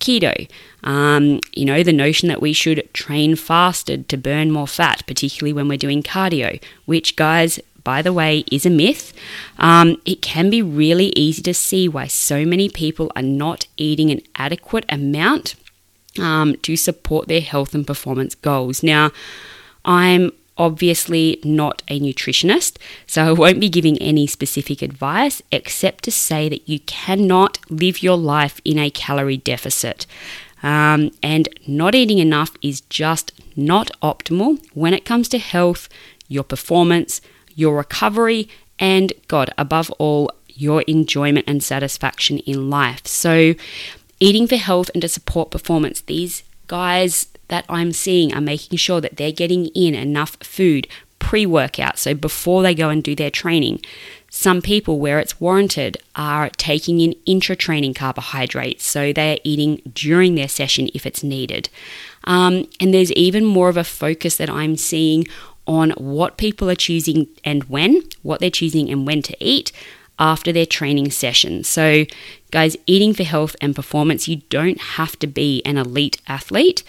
keto. 0.00 0.48
Um, 0.82 1.40
you 1.52 1.64
know, 1.64 1.82
the 1.82 1.92
notion 1.92 2.28
that 2.28 2.42
we 2.42 2.52
should 2.52 2.88
train 2.92 3.36
fasted 3.36 4.08
to 4.08 4.16
burn 4.16 4.50
more 4.50 4.68
fat, 4.68 5.02
particularly 5.06 5.52
when 5.52 5.68
we're 5.68 5.78
doing 5.78 6.02
cardio, 6.02 6.62
which, 6.84 7.16
guys, 7.16 7.58
by 7.84 8.02
the 8.02 8.12
way, 8.12 8.44
is 8.50 8.66
a 8.66 8.70
myth. 8.70 9.12
Um, 9.58 9.96
it 10.04 10.22
can 10.22 10.50
be 10.50 10.62
really 10.62 11.12
easy 11.16 11.42
to 11.42 11.54
see 11.54 11.88
why 11.88 12.06
so 12.06 12.44
many 12.44 12.68
people 12.68 13.12
are 13.14 13.22
not 13.22 13.66
eating 13.76 14.10
an 14.10 14.22
adequate 14.36 14.84
amount 14.88 15.54
um, 16.18 16.56
to 16.56 16.76
support 16.76 17.28
their 17.28 17.40
health 17.40 17.74
and 17.74 17.86
performance 17.86 18.34
goals. 18.34 18.82
Now, 18.82 19.10
I'm 19.84 20.32
obviously 20.56 21.40
not 21.44 21.82
a 21.88 22.00
nutritionist, 22.00 22.76
so 23.06 23.24
I 23.24 23.32
won't 23.32 23.60
be 23.60 23.68
giving 23.68 23.98
any 23.98 24.26
specific 24.26 24.82
advice 24.82 25.42
except 25.50 26.04
to 26.04 26.10
say 26.10 26.48
that 26.48 26.68
you 26.68 26.80
cannot 26.80 27.58
live 27.70 28.02
your 28.02 28.16
life 28.16 28.60
in 28.64 28.78
a 28.78 28.90
calorie 28.90 29.36
deficit. 29.36 30.06
Um, 30.62 31.10
and 31.22 31.48
not 31.66 31.94
eating 31.94 32.18
enough 32.18 32.56
is 32.62 32.80
just 32.82 33.32
not 33.54 33.90
optimal 34.00 34.64
when 34.72 34.94
it 34.94 35.04
comes 35.04 35.28
to 35.28 35.38
health, 35.38 35.88
your 36.26 36.44
performance, 36.44 37.20
your 37.54 37.76
recovery, 37.76 38.48
and 38.78 39.12
God, 39.28 39.52
above 39.58 39.90
all, 39.98 40.30
your 40.48 40.82
enjoyment 40.82 41.44
and 41.48 41.62
satisfaction 41.62 42.38
in 42.38 42.70
life. 42.70 43.06
So, 43.06 43.54
eating 44.20 44.46
for 44.46 44.56
health 44.56 44.90
and 44.94 45.02
to 45.02 45.08
support 45.08 45.50
performance, 45.50 46.00
these 46.00 46.44
guys 46.66 47.28
that 47.48 47.64
I'm 47.68 47.92
seeing 47.92 48.34
are 48.34 48.40
making 48.40 48.78
sure 48.78 49.00
that 49.00 49.16
they're 49.16 49.32
getting 49.32 49.66
in 49.66 49.94
enough 49.94 50.36
food 50.42 50.86
pre 51.18 51.46
workout, 51.46 51.98
so 51.98 52.14
before 52.14 52.62
they 52.62 52.74
go 52.74 52.90
and 52.90 53.02
do 53.02 53.14
their 53.14 53.30
training. 53.30 53.80
Some 54.30 54.60
people, 54.60 54.98
where 54.98 55.20
it's 55.20 55.40
warranted, 55.40 55.96
are 56.16 56.50
taking 56.50 57.00
in 57.00 57.14
intra 57.24 57.54
training 57.54 57.94
carbohydrates, 57.94 58.84
so 58.84 59.12
they 59.12 59.34
are 59.34 59.38
eating 59.44 59.80
during 59.94 60.34
their 60.34 60.48
session 60.48 60.90
if 60.92 61.06
it's 61.06 61.22
needed. 61.22 61.68
Um, 62.24 62.68
and 62.80 62.92
there's 62.92 63.12
even 63.12 63.44
more 63.44 63.68
of 63.68 63.76
a 63.76 63.84
focus 63.84 64.36
that 64.38 64.50
I'm 64.50 64.76
seeing 64.76 65.26
on 65.66 65.90
what 65.92 66.36
people 66.36 66.68
are 66.68 66.74
choosing 66.74 67.28
and 67.44 67.64
when, 67.64 68.02
what 68.22 68.40
they're 68.40 68.50
choosing 68.50 68.90
and 68.90 69.06
when 69.06 69.22
to 69.22 69.36
eat. 69.38 69.72
After 70.18 70.52
their 70.52 70.66
training 70.66 71.10
session. 71.10 71.64
So, 71.64 72.04
guys, 72.50 72.76
eating 72.86 73.14
for 73.14 73.24
health 73.24 73.56
and 73.60 73.74
performance, 73.74 74.28
you 74.28 74.36
don't 74.48 74.80
have 74.80 75.18
to 75.20 75.26
be 75.26 75.62
an 75.64 75.76
elite 75.76 76.20
athlete. 76.28 76.82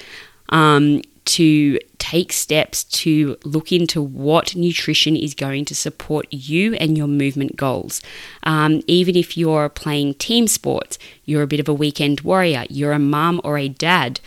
Um, 0.50 1.02
to 1.26 1.80
take 1.98 2.32
steps 2.32 2.84
to 2.84 3.36
look 3.44 3.72
into 3.72 4.02
what 4.02 4.56
nutrition 4.56 5.16
is 5.16 5.34
going 5.34 5.66
to 5.66 5.76
support 5.76 6.28
you 6.32 6.76
and 6.76 6.98
your 6.98 7.08
movement 7.08 7.56
goals. 7.56 8.02
Um, 8.44 8.84
even 8.86 9.16
if 9.16 9.36
you're 9.36 9.70
playing 9.70 10.14
team 10.16 10.48
sports, 10.48 11.00
you're 11.26 11.42
a 11.42 11.48
bit 11.48 11.60
of 11.60 11.68
a 11.68 11.74
weekend 11.74 12.22
warrior, 12.22 12.66
you're 12.70 12.92
a 12.92 13.00
mum 13.00 13.42
or 13.44 13.58
a 13.58 13.68
dad 13.68 14.20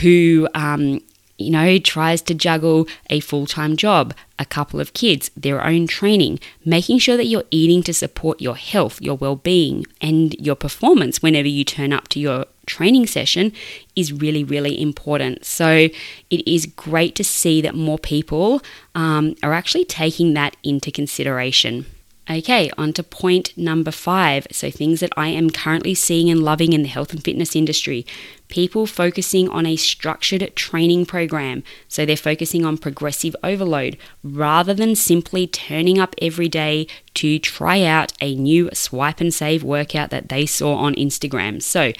who 0.00 0.48
um, 0.54 1.00
you 1.38 1.50
know, 1.50 1.78
tries 1.78 2.20
to 2.22 2.34
juggle 2.34 2.86
a 3.08 3.20
full 3.20 3.46
time 3.46 3.76
job, 3.76 4.14
a 4.38 4.44
couple 4.44 4.80
of 4.80 4.92
kids, 4.92 5.30
their 5.36 5.64
own 5.64 5.86
training, 5.86 6.40
making 6.64 6.98
sure 6.98 7.16
that 7.16 7.26
you're 7.26 7.44
eating 7.50 7.82
to 7.84 7.94
support 7.94 8.40
your 8.40 8.56
health, 8.56 9.00
your 9.00 9.16
well 9.16 9.36
being, 9.36 9.86
and 10.00 10.34
your 10.34 10.56
performance 10.56 11.22
whenever 11.22 11.48
you 11.48 11.64
turn 11.64 11.92
up 11.92 12.08
to 12.08 12.20
your 12.20 12.44
training 12.66 13.06
session 13.06 13.52
is 13.96 14.12
really, 14.12 14.44
really 14.44 14.80
important. 14.80 15.44
So 15.44 15.88
it 16.30 16.46
is 16.46 16.66
great 16.66 17.14
to 17.14 17.24
see 17.24 17.60
that 17.62 17.74
more 17.74 17.98
people 17.98 18.60
um, 18.94 19.34
are 19.42 19.54
actually 19.54 19.84
taking 19.84 20.34
that 20.34 20.56
into 20.62 20.90
consideration. 20.90 21.86
Okay, 22.30 22.70
on 22.76 22.92
to 22.92 23.02
point 23.02 23.56
number 23.56 23.90
five. 23.90 24.46
So, 24.52 24.70
things 24.70 25.00
that 25.00 25.12
I 25.16 25.28
am 25.28 25.48
currently 25.48 25.94
seeing 25.94 26.28
and 26.28 26.42
loving 26.42 26.74
in 26.74 26.82
the 26.82 26.88
health 26.88 27.12
and 27.12 27.24
fitness 27.24 27.56
industry. 27.56 28.04
People 28.48 28.86
focusing 28.86 29.48
on 29.48 29.64
a 29.64 29.76
structured 29.76 30.54
training 30.54 31.06
program. 31.06 31.62
So, 31.88 32.04
they're 32.04 32.18
focusing 32.18 32.66
on 32.66 32.76
progressive 32.76 33.34
overload 33.42 33.96
rather 34.22 34.74
than 34.74 34.94
simply 34.94 35.46
turning 35.46 35.98
up 35.98 36.14
every 36.20 36.48
day 36.50 36.86
to 37.14 37.38
try 37.38 37.82
out 37.82 38.12
a 38.20 38.34
new 38.34 38.68
swipe 38.74 39.22
and 39.22 39.32
save 39.32 39.64
workout 39.64 40.10
that 40.10 40.28
they 40.28 40.44
saw 40.44 40.74
on 40.74 40.94
Instagram. 40.96 41.62
So, 41.62 41.92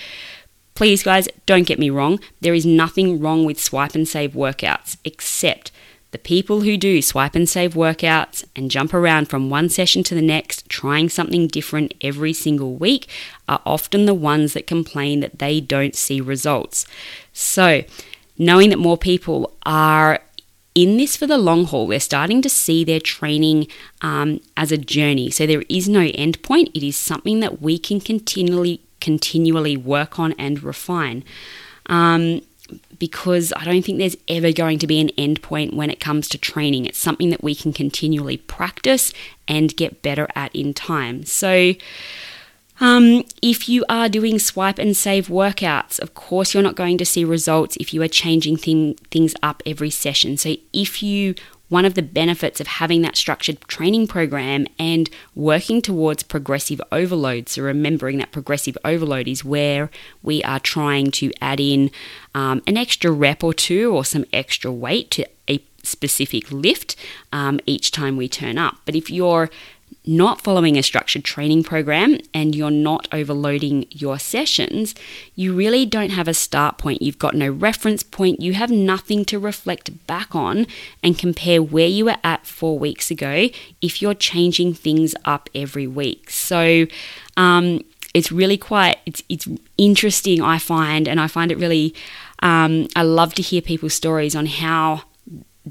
please, 0.75 1.03
guys, 1.03 1.27
don't 1.47 1.67
get 1.67 1.79
me 1.79 1.89
wrong. 1.89 2.21
There 2.43 2.55
is 2.55 2.67
nothing 2.67 3.19
wrong 3.19 3.47
with 3.47 3.59
swipe 3.59 3.95
and 3.95 4.07
save 4.07 4.33
workouts, 4.33 4.99
except 5.05 5.73
the 6.11 6.19
people 6.19 6.63
who 6.63 6.77
do 6.77 7.03
swipe 7.03 7.35
and 7.35 7.49
save 7.49 7.75
workouts 7.75 8.45
and 8.57 8.71
jump 8.71 8.95
around 8.95 9.29
from 9.29 9.51
one 9.51 9.69
session 9.69 10.03
to 10.05 10.15
the 10.15 10.23
next, 10.23 10.69
trying 10.69 11.09
something 11.09 11.47
different 11.47 11.93
every 12.01 12.33
single 12.33 12.75
week, 12.75 13.09
are 13.47 13.61
often 13.67 14.07
the 14.07 14.15
ones 14.15 14.55
that 14.55 14.67
complain 14.67 15.21
that 15.21 15.39
they 15.39 15.61
don't 15.61 15.95
see 15.95 16.21
results. 16.21 16.87
So, 17.33 17.83
knowing 18.39 18.71
that 18.71 18.79
more 18.79 18.97
people 18.97 19.53
are 19.65 20.21
in 20.75 20.97
this 20.97 21.17
for 21.17 21.27
the 21.27 21.37
long 21.37 21.67
haul, 21.67 21.89
they're 21.89 22.01
starting 22.01 22.41
to 22.41 22.49
see 22.49 22.85
their 22.85 23.01
training 23.01 23.67
um, 24.01 24.41
as 24.57 24.73
a 24.73 24.79
journey. 24.79 25.31
So, 25.31 25.47
there 25.47 25.65
is 25.69 25.89
no 25.91 26.11
end 26.15 26.43
point, 26.43 26.71
it 26.73 26.83
is 26.83 26.97
something 26.97 27.41
that 27.41 27.61
we 27.61 27.79
can 27.79 28.01
continually 28.01 28.81
continually 29.01 29.77
work 29.77 30.19
on 30.19 30.33
and 30.33 30.63
refine. 30.63 31.23
Um, 31.87 32.41
because 32.99 33.53
I 33.57 33.65
don't 33.65 33.85
think 33.85 33.99
there's 33.99 34.17
ever 34.29 34.53
going 34.53 34.79
to 34.81 34.87
be 34.87 35.01
an 35.01 35.11
end 35.11 35.43
point 35.43 35.75
when 35.75 35.91
it 35.91 36.01
comes 36.01 36.29
to 36.29 36.39
training. 36.39 36.87
It's 36.87 36.99
something 36.99 37.31
that 37.31 37.43
we 37.43 37.55
can 37.55 37.73
continually 37.73 38.37
practice 38.37 39.13
and 39.47 39.77
get 39.77 40.03
better 40.03 40.29
at 40.35 40.55
in 40.55 40.75
time. 40.75 41.25
So, 41.25 41.75
um, 42.81 43.25
if 43.43 43.69
you 43.69 43.85
are 43.89 44.09
doing 44.09 44.39
swipe 44.39 44.79
and 44.79 44.97
save 44.97 45.27
workouts, 45.27 45.99
of 45.99 46.15
course, 46.15 46.55
you're 46.55 46.63
not 46.63 46.77
going 46.77 46.97
to 46.99 47.05
see 47.05 47.25
results 47.25 47.77
if 47.81 47.93
you 47.93 48.03
are 48.03 48.09
changing 48.09 48.57
thing, 48.57 48.95
things 49.11 49.35
up 49.43 49.63
every 49.67 49.91
session. 49.91 50.37
So, 50.37 50.57
if 50.73 51.03
you 51.03 51.35
one 51.69 51.85
of 51.85 51.95
the 51.95 52.03
benefits 52.03 52.61
of 52.61 52.67
having 52.67 53.03
that 53.03 53.17
structured 53.17 53.61
training 53.63 54.07
program 54.07 54.67
and 54.79 55.11
working 55.35 55.83
towards 55.83 56.23
progressive 56.23 56.81
overload. 56.91 57.49
So, 57.49 57.63
remembering 57.63 58.19
that 58.19 58.33
progressive 58.33 58.77
overload 58.85 59.29
is 59.29 59.45
where 59.45 59.91
we 60.23 60.43
are 60.45 60.61
trying 60.61 61.11
to 61.13 61.33
add 61.41 61.61
in 61.61 61.91
um, 62.35 62.63
an 62.67 62.77
extra 62.77 63.11
rep 63.11 63.45
or 63.45 63.55
two 63.55 63.95
or 63.95 64.05
some 64.05 64.25
extra 64.33 64.73
weight 64.73 65.11
to 65.13 65.27
a 65.49 65.63
specific 65.83 66.51
lift 66.51 66.97
um, 67.33 67.61
each 67.67 67.91
time 67.91 68.17
we 68.17 68.29
turn 68.29 68.59
up. 68.59 68.77
But 68.85 68.95
if 68.95 69.11
you're 69.11 69.51
not 70.07 70.41
following 70.41 70.79
a 70.79 70.83
structured 70.83 71.25
training 71.25 71.63
program 71.63 72.19
and 72.33 72.55
you're 72.55 72.71
not 72.71 73.07
overloading 73.13 73.87
your 73.91 74.19
sessions, 74.19 74.95
you 75.35 75.55
really 75.55 75.85
don't 75.85 76.11
have 76.11 76.27
a 76.27 76.35
start 76.35 76.79
point. 76.79 77.03
You've 77.03 77.19
got 77.19 77.35
no 77.35 77.51
reference 77.51 78.03
point. 78.03 78.41
You 78.41 78.55
have 78.55 78.71
nothing 78.71 79.25
to 79.27 79.39
reflect 79.39 80.07
back 80.07 80.35
on 80.35 80.67
and 81.03 81.19
compare 81.19 81.63
where 81.63 81.87
you 81.87 82.07
were 82.07 82.17
at 82.25 82.47
four 82.47 82.79
weeks 82.79 83.11
ago 83.11 83.49
if 83.83 84.01
you're 84.01 84.15
changing 84.15 84.75
things 84.75 85.15
up 85.25 85.51
every 85.55 85.87
week. 85.87 86.31
So, 86.31 86.87
um, 87.37 87.81
it's 88.15 88.33
really 88.33 88.57
quite 88.57 88.97
it's 89.05 89.23
it's 89.29 89.47
interesting 89.77 90.41
I 90.41 90.59
find 90.59 91.07
and 91.07 91.21
I 91.21 91.29
find 91.29 91.53
it 91.53 91.59
really 91.59 91.95
um, 92.41 92.89
I 92.97 93.03
love 93.03 93.35
to 93.35 93.43
hear 93.43 93.61
people's 93.61 93.95
stories 93.95 94.35
on 94.35 94.47
how 94.47 95.03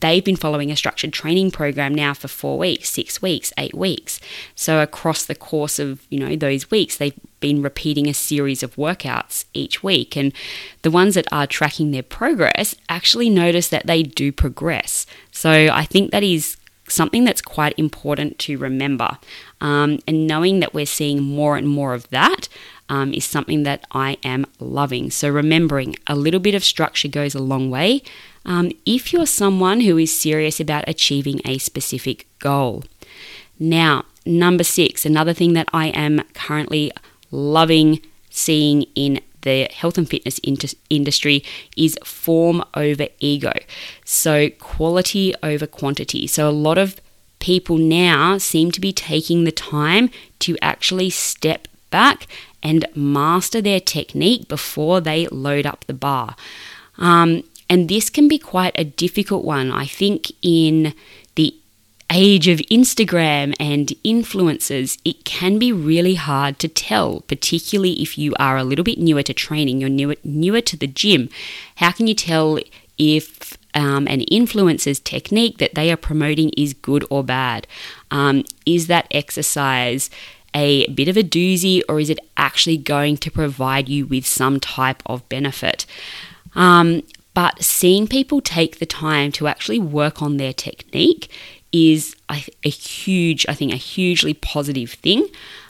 they've 0.02 0.24
been 0.24 0.36
following 0.36 0.72
a 0.72 0.76
structured 0.76 1.14
training 1.14 1.52
program 1.52 1.94
now 1.94 2.14
for 2.14 2.28
four 2.28 2.58
weeks, 2.58 2.90
six 2.90 3.22
weeks, 3.22 3.54
eight 3.58 3.74
weeks. 3.74 4.20
So 4.56 4.82
across 4.82 5.26
the 5.26 5.36
course 5.36 5.80
of 5.80 6.06
you 6.10 6.20
know 6.20 6.36
those 6.36 6.70
weeks, 6.72 6.98
they've 6.98 7.20
been 7.40 7.62
repeating 7.62 8.08
a 8.08 8.14
series 8.14 8.64
of 8.64 8.76
workouts 8.76 9.46
each 9.54 9.84
week, 9.84 10.16
and 10.16 10.34
the 10.82 10.92
ones 10.92 11.16
that 11.16 11.28
are 11.32 11.48
tracking 11.48 11.92
their 11.92 12.04
progress 12.04 12.76
actually 12.90 13.30
notice 13.30 13.70
that 13.70 13.88
they 13.88 14.04
do 14.04 14.32
progress. 14.32 15.06
So 15.32 15.70
I 15.72 15.86
think 15.86 16.12
that 16.12 16.24
is 16.24 16.58
something 16.90 17.26
that's 17.26 17.42
quite 17.42 17.78
important 17.78 18.40
to 18.40 18.58
remember, 18.58 19.18
um, 19.62 20.00
and 20.08 20.26
knowing 20.26 20.62
that 20.62 20.74
we're 20.74 20.86
seeing 20.86 21.22
more 21.22 21.58
and 21.58 21.68
more 21.68 21.94
of 21.94 22.10
that. 22.10 22.48
Um, 22.90 23.14
is 23.14 23.26
something 23.26 23.64
that 23.64 23.86
I 23.92 24.16
am 24.24 24.46
loving. 24.62 25.12
So, 25.12 25.28
remembering 25.28 25.98
a 26.08 26.16
little 26.16 26.40
bit 26.40 26.56
of 26.56 26.64
structure 26.64 27.10
goes 27.10 27.36
a 27.36 27.40
long 27.40 27.70
way 27.70 28.02
um, 28.48 28.72
if 28.86 29.14
you're 29.14 29.28
someone 29.28 29.82
who 29.82 29.98
is 29.98 30.12
serious 30.12 30.60
about 30.60 30.86
achieving 30.88 31.42
a 31.46 31.58
specific 31.60 32.26
goal. 32.40 32.84
Now, 33.60 34.06
number 34.26 34.64
six, 34.64 35.06
another 35.06 35.34
thing 35.34 35.54
that 35.54 35.68
I 35.74 35.88
am 35.88 36.24
currently 36.34 36.92
loving 37.30 38.00
seeing 38.30 38.84
in 38.96 39.20
the 39.42 39.68
health 39.72 39.98
and 39.98 40.10
fitness 40.10 40.40
industry 40.90 41.44
is 41.76 41.98
form 42.04 42.64
over 42.74 43.08
ego. 43.20 43.54
So, 44.06 44.50
quality 44.50 45.34
over 45.44 45.68
quantity. 45.68 46.26
So, 46.28 46.50
a 46.50 46.52
lot 46.52 46.78
of 46.78 47.00
people 47.40 47.78
now 47.78 48.38
seem 48.38 48.72
to 48.72 48.82
be 48.82 48.94
taking 48.94 49.44
the 49.44 49.52
time 49.52 50.10
to 50.40 50.58
actually 50.62 51.10
step 51.10 51.68
back 51.90 52.28
and 52.64 52.86
master 52.96 53.62
their 53.62 53.80
technique 53.80 54.48
before 54.48 55.02
they 55.02 55.28
load 55.28 55.66
up 55.66 55.86
the 55.86 55.94
bar. 55.94 56.36
Um, 56.98 57.44
and 57.70 57.90
this 57.90 58.10
can 58.10 58.28
be 58.28 58.38
quite 58.38 58.74
a 58.76 58.84
difficult 58.84 59.44
one. 59.44 59.72
I 59.72 59.86
think 59.86 60.32
in 60.42 60.94
the 61.36 61.54
age 62.12 62.48
of 62.48 62.60
Instagram 62.72 63.54
and 63.60 63.88
influencers, 64.06 64.98
it 65.04 65.26
can 65.26 65.60
be 65.60 65.72
really 65.74 66.16
hard 66.16 66.60
to 66.60 66.68
tell, 66.68 67.22
particularly 67.22 68.02
if 68.02 68.18
you 68.18 68.34
are 68.40 68.58
a 68.58 68.64
little 68.64 68.86
bit 68.86 68.98
newer 68.98 69.24
to 69.24 69.34
training, 69.34 69.82
you're 69.82 69.90
newer, 69.90 70.16
newer 70.24 70.62
to 70.62 70.78
the 70.78 70.88
gym. 70.88 71.30
How 71.76 71.92
can 71.92 72.08
you 72.08 72.16
tell 72.16 72.60
if 72.98 73.58
um, 73.74 74.08
an 74.08 74.22
influencer's 74.22 75.00
technique 75.00 75.58
that 75.58 75.76
they 75.76 75.92
are 75.92 75.98
promoting 75.98 76.50
is 76.58 76.74
good 76.74 77.06
or 77.10 77.24
bad? 77.24 77.68
Um, 78.10 78.46
is 78.66 78.88
that 78.88 79.08
exercise 79.12 80.10
a 80.54 80.88
bit 80.94 81.10
of 81.10 81.18
a 81.18 81.24
doozy 81.24 81.82
or 81.90 82.00
is 82.00 82.10
it 82.10 82.20
actually 82.38 82.78
going 82.78 83.18
to 83.18 83.30
provide 83.30 83.90
you 83.90 84.06
with 84.06 84.26
some 84.26 84.60
type 84.62 85.04
of 85.06 85.28
benefit? 85.28 85.86
Um, 86.56 87.04
but 87.38 87.62
seeing 87.62 88.08
people 88.08 88.42
take 88.42 88.80
the 88.80 88.86
time 88.88 89.32
to 89.32 89.46
actually 89.46 89.78
work 89.78 90.24
on 90.24 90.38
their 90.38 90.54
technique 90.54 91.30
is 91.72 92.16
a, 92.32 92.44
a 92.64 92.70
huge, 92.70 93.46
I 93.48 93.54
think, 93.54 93.72
a 93.72 93.76
hugely 93.76 94.34
positive 94.34 94.94
thing. 94.94 95.28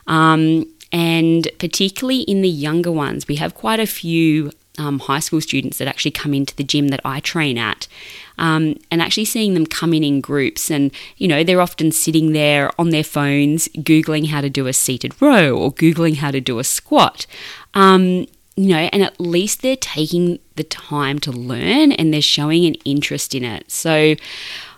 Um, 0.08 0.74
and 0.94 1.50
particularly 1.60 2.22
in 2.22 2.42
the 2.42 2.48
younger 2.48 2.90
ones, 2.90 3.28
we 3.28 3.36
have 3.36 3.54
quite 3.54 3.82
a 3.82 3.86
few 3.86 4.52
um, 4.78 5.00
high 5.00 5.20
school 5.20 5.42
students 5.42 5.78
that 5.80 5.90
actually 5.90 6.12
come 6.12 6.34
into 6.34 6.56
the 6.56 6.64
gym 6.64 6.88
that 6.88 7.02
I 7.04 7.20
train 7.20 7.58
at. 7.58 7.90
Um, 8.38 8.78
and 8.90 9.02
actually 9.02 9.26
seeing 9.26 9.54
them 9.54 9.66
come 9.66 9.94
in 9.94 10.06
in 10.06 10.22
groups, 10.22 10.72
and 10.72 10.90
you 11.18 11.28
know, 11.28 11.44
they're 11.44 11.60
often 11.60 11.92
sitting 11.92 12.32
there 12.32 12.72
on 12.80 12.92
their 12.92 13.04
phones, 13.04 13.68
Googling 13.70 14.28
how 14.28 14.40
to 14.40 14.50
do 14.50 14.68
a 14.68 14.74
seated 14.74 15.22
row 15.22 15.58
or 15.58 15.74
Googling 15.74 16.16
how 16.16 16.32
to 16.32 16.40
do 16.40 16.60
a 16.60 16.64
squat. 16.64 17.26
Um, 17.74 18.26
you 18.58 18.70
know, 18.70 18.90
and 18.92 19.04
at 19.04 19.22
least 19.22 19.62
they're 19.62 19.76
taking 19.78 20.40
the 20.56 20.64
time 20.64 21.20
to 21.20 21.32
learn 21.32 21.92
and 21.92 22.12
they're 22.12 22.22
showing 22.22 22.66
an 22.66 22.74
interest 22.86 23.36
in 23.36 23.44
it. 23.44 23.70
So 23.72 24.16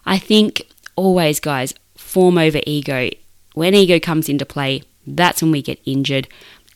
I 0.05 0.19
think 0.19 0.67
always, 0.97 1.39
guys, 1.39 1.73
form 1.95 2.37
over 2.37 2.59
ego. 2.67 3.09
When 3.53 3.73
ego 3.73 3.97
comes 3.97 4.27
into 4.27 4.45
play, 4.45 4.83
that's 5.07 5.41
when 5.41 5.51
we 5.51 5.61
get 5.61 5.79
injured. 5.85 6.27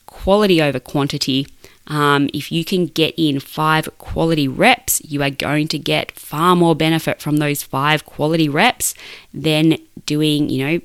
Quality 0.06 0.62
over 0.62 0.80
quantity. 0.80 1.46
Um, 1.88 2.30
if 2.34 2.54
you 2.54 2.64
can 2.64 2.86
get 2.86 3.14
in 3.18 3.42
five 3.42 3.90
quality 3.98 4.48
reps, 4.48 5.02
you 5.04 5.22
are 5.22 5.30
going 5.30 5.68
to 5.68 5.78
get 5.78 6.14
far 6.14 6.56
more 6.56 6.74
benefit 6.74 7.22
from 7.22 7.38
those 7.38 7.64
five 7.64 8.06
quality 8.06 8.48
reps 8.48 8.96
than 9.34 9.78
doing, 10.06 10.50
you 10.50 10.66
know, 10.66 10.80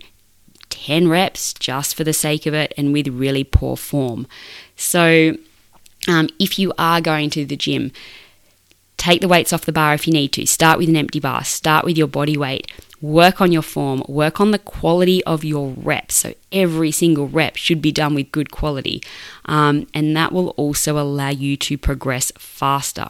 10 0.71 1.07
reps 1.07 1.55
just 1.55 1.95
for 1.95 2.03
the 2.03 2.13
sake 2.13 2.45
of 2.45 2.55
it 2.55 2.75
and 2.77 2.93
with 2.93 3.07
really 3.07 3.45
poor 3.45 3.77
form. 3.77 4.27
So, 4.75 5.37
um, 6.09 6.29
if 6.39 6.59
you 6.59 6.73
are 6.79 7.01
going 7.01 7.31
to 7.31 7.45
the 7.45 7.57
gym, 7.57 7.93
take 8.97 9.21
the 9.21 9.29
weights 9.29 9.53
off 9.53 9.65
the 9.65 9.73
bar 9.73 9.95
if 9.95 10.07
you 10.07 10.13
need 10.13 10.33
to. 10.33 10.47
Start 10.47 10.79
with 10.79 10.89
an 10.89 10.97
empty 10.97 11.21
bar, 11.21 11.45
start 11.45 11.85
with 11.85 11.97
your 11.97 12.09
body 12.09 12.37
weight. 12.37 12.71
Work 13.01 13.41
on 13.41 13.53
your 13.53 13.63
form, 13.63 14.03
work 14.09 14.41
on 14.41 14.51
the 14.51 14.59
quality 14.59 15.23
of 15.23 15.45
your 15.45 15.69
reps. 15.71 16.17
So, 16.17 16.35
every 16.51 16.91
single 16.91 17.29
rep 17.29 17.55
should 17.55 17.81
be 17.81 17.93
done 17.93 18.13
with 18.17 18.33
good 18.33 18.51
quality, 18.51 19.01
um, 19.45 19.87
and 19.95 20.17
that 20.17 20.33
will 20.33 20.49
also 20.51 20.99
allow 20.99 21.29
you 21.29 21.57
to 21.59 21.79
progress 21.79 22.33
faster. 22.37 23.07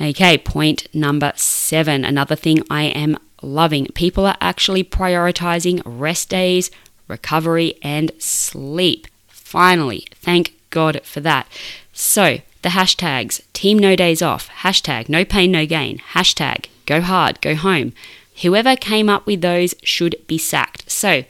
Okay, 0.00 0.36
point 0.36 0.92
number 0.92 1.32
seven. 1.36 2.04
Another 2.04 2.34
thing 2.34 2.64
I 2.68 2.84
am 2.84 3.16
loving. 3.40 3.86
People 3.94 4.26
are 4.26 4.36
actually 4.40 4.82
prioritizing 4.82 5.80
rest 5.84 6.28
days, 6.28 6.72
recovery, 7.06 7.74
and 7.82 8.10
sleep. 8.18 9.06
Finally, 9.28 10.06
thank 10.14 10.54
God 10.72 11.00
for 11.04 11.20
that. 11.20 11.46
So, 11.92 12.38
the 12.62 12.70
hashtags 12.70 13.42
team 13.52 13.78
no 13.78 13.94
days 13.94 14.22
off, 14.22 14.48
hashtag 14.48 15.08
no 15.08 15.24
pain, 15.24 15.52
no 15.52 15.66
gain, 15.66 15.98
hashtag 16.14 16.66
go 16.86 17.00
hard, 17.00 17.40
go 17.40 17.54
home. 17.54 17.92
Whoever 18.42 18.76
came 18.76 19.08
up 19.08 19.26
with 19.26 19.40
those 19.40 19.74
should 19.82 20.16
be 20.26 20.38
sacked. 20.38 20.90
So, 20.90 21.24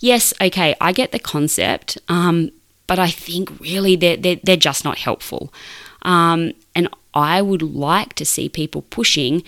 yes, 0.00 0.34
okay, 0.40 0.74
I 0.80 0.92
get 0.92 1.12
the 1.12 1.18
concept, 1.18 1.98
um, 2.08 2.50
but 2.86 2.98
I 2.98 3.10
think 3.10 3.60
really 3.60 3.96
they're, 3.96 4.16
they're, 4.16 4.40
they're 4.42 4.56
just 4.56 4.84
not 4.84 4.98
helpful. 4.98 5.52
Um, 6.02 6.52
and 6.74 6.88
I 7.14 7.42
would 7.42 7.62
like 7.62 8.14
to 8.14 8.24
see 8.24 8.48
people 8.48 8.82
pushing 8.82 9.42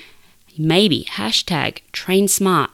maybe 0.58 1.04
hashtag 1.10 1.80
train 1.92 2.28
smart, 2.28 2.70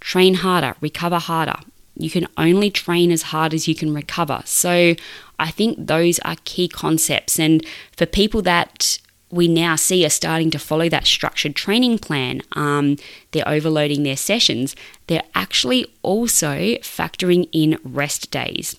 train 0.00 0.34
harder, 0.34 0.74
recover 0.80 1.18
harder. 1.18 1.56
You 1.98 2.10
can 2.10 2.28
only 2.36 2.70
train 2.70 3.10
as 3.10 3.22
hard 3.22 3.54
as 3.54 3.66
you 3.66 3.74
can 3.74 3.94
recover. 3.94 4.42
So 4.44 4.94
I 5.38 5.50
think 5.50 5.86
those 5.86 6.18
are 6.20 6.36
key 6.44 6.68
concepts. 6.68 7.38
And 7.38 7.64
for 7.96 8.06
people 8.06 8.42
that 8.42 8.98
we 9.30 9.48
now 9.48 9.76
see 9.76 10.04
are 10.06 10.10
starting 10.10 10.50
to 10.52 10.58
follow 10.58 10.88
that 10.88 11.06
structured 11.06 11.54
training 11.54 11.98
plan, 11.98 12.42
um, 12.52 12.96
they're 13.32 13.48
overloading 13.48 14.02
their 14.02 14.16
sessions, 14.16 14.76
they're 15.08 15.24
actually 15.34 15.86
also 16.02 16.76
factoring 16.76 17.48
in 17.52 17.78
rest 17.84 18.30
days. 18.30 18.78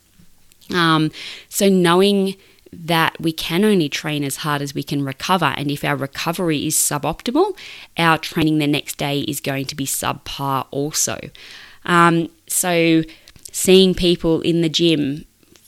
Um, 0.74 1.12
so 1.50 1.70
knowing 1.70 2.36
that 2.72 3.20
we 3.20 3.32
can 3.32 3.64
only 3.64 3.90
train 3.90 4.24
as 4.24 4.38
hard 4.38 4.62
as 4.62 4.74
we 4.74 4.84
can 4.84 5.04
recover. 5.04 5.54
And 5.58 5.72
if 5.72 5.84
our 5.84 5.96
recovery 5.96 6.68
is 6.68 6.76
suboptimal, 6.76 7.58
our 7.98 8.18
training 8.18 8.58
the 8.58 8.68
next 8.68 8.98
day 8.98 9.22
is 9.22 9.40
going 9.40 9.66
to 9.66 9.76
be 9.76 9.86
subpar 9.86 10.68
also. 10.72 11.20
Um, 11.86 12.30
so, 12.48 13.04
seeing 13.52 13.94
people 13.94 14.42
in 14.42 14.62
the 14.62 14.70
gym 14.70 15.26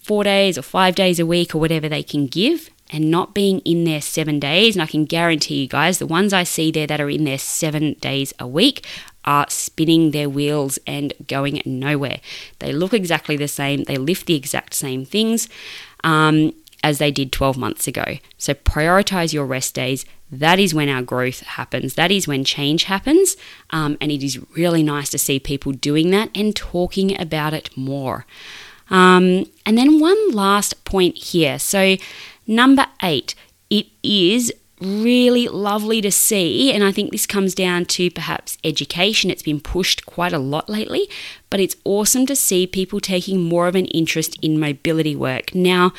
four 0.09 0.23
days 0.23 0.57
or 0.57 0.63
five 0.63 0.95
days 0.95 1.19
a 1.19 1.25
week 1.25 1.53
or 1.53 1.59
whatever 1.59 1.87
they 1.87 2.01
can 2.01 2.25
give 2.25 2.71
and 2.89 3.11
not 3.11 3.35
being 3.35 3.59
in 3.59 3.83
there 3.83 4.01
seven 4.01 4.39
days. 4.39 4.75
And 4.75 4.81
I 4.81 4.87
can 4.87 5.05
guarantee 5.05 5.61
you 5.61 5.67
guys, 5.67 5.99
the 5.99 6.07
ones 6.07 6.33
I 6.33 6.41
see 6.41 6.71
there 6.71 6.87
that 6.87 6.99
are 6.99 7.11
in 7.11 7.25
there 7.25 7.37
seven 7.37 7.93
days 8.01 8.33
a 8.39 8.47
week 8.47 8.87
are 9.23 9.45
spinning 9.49 10.09
their 10.09 10.27
wheels 10.27 10.79
and 10.87 11.13
going 11.27 11.61
nowhere. 11.63 12.21
They 12.57 12.71
look 12.73 12.91
exactly 12.91 13.37
the 13.37 13.47
same, 13.47 13.83
they 13.83 13.97
lift 13.97 14.25
the 14.25 14.33
exact 14.33 14.73
same 14.73 15.05
things. 15.05 15.47
Um, 16.03 16.55
as 16.81 16.97
they 16.97 17.11
did 17.11 17.33
12 17.33 17.57
months 17.57 17.87
ago. 17.89 18.05
So 18.37 18.53
prioritize 18.53 19.33
your 19.33 19.45
rest 19.45 19.75
days. 19.75 20.05
That 20.31 20.59
is 20.59 20.73
when 20.73 20.87
our 20.87 21.01
growth 21.01 21.41
happens. 21.41 21.95
That 21.95 22.09
is 22.09 22.25
when 22.25 22.45
change 22.45 22.85
happens. 22.85 23.35
Um, 23.71 23.97
and 23.99 24.13
it 24.13 24.23
is 24.23 24.39
really 24.55 24.81
nice 24.81 25.09
to 25.09 25.17
see 25.17 25.41
people 25.41 25.73
doing 25.73 26.09
that 26.11 26.29
and 26.33 26.55
talking 26.55 27.19
about 27.19 27.53
it 27.53 27.75
more. 27.75 28.25
Um, 28.89 29.45
and 29.65 29.77
then 29.77 29.99
one 29.99 30.31
last 30.31 30.83
point 30.85 31.17
here. 31.17 31.59
So, 31.59 31.97
number 32.47 32.87
eight, 33.03 33.35
it 33.69 33.87
is 34.03 34.51
really 34.81 35.47
lovely 35.47 36.01
to 36.01 36.11
see, 36.11 36.71
and 36.71 36.83
I 36.83 36.91
think 36.91 37.11
this 37.11 37.27
comes 37.27 37.53
down 37.53 37.85
to 37.85 38.09
perhaps 38.09 38.57
education. 38.63 39.29
It's 39.29 39.43
been 39.43 39.59
pushed 39.59 40.05
quite 40.05 40.33
a 40.33 40.39
lot 40.39 40.69
lately, 40.69 41.09
but 41.49 41.59
it's 41.59 41.75
awesome 41.83 42.25
to 42.27 42.35
see 42.35 42.65
people 42.65 42.99
taking 42.99 43.41
more 43.41 43.67
of 43.67 43.75
an 43.75 43.85
interest 43.87 44.37
in 44.41 44.59
mobility 44.59 45.15
work. 45.15 45.53
Now, 45.53 45.91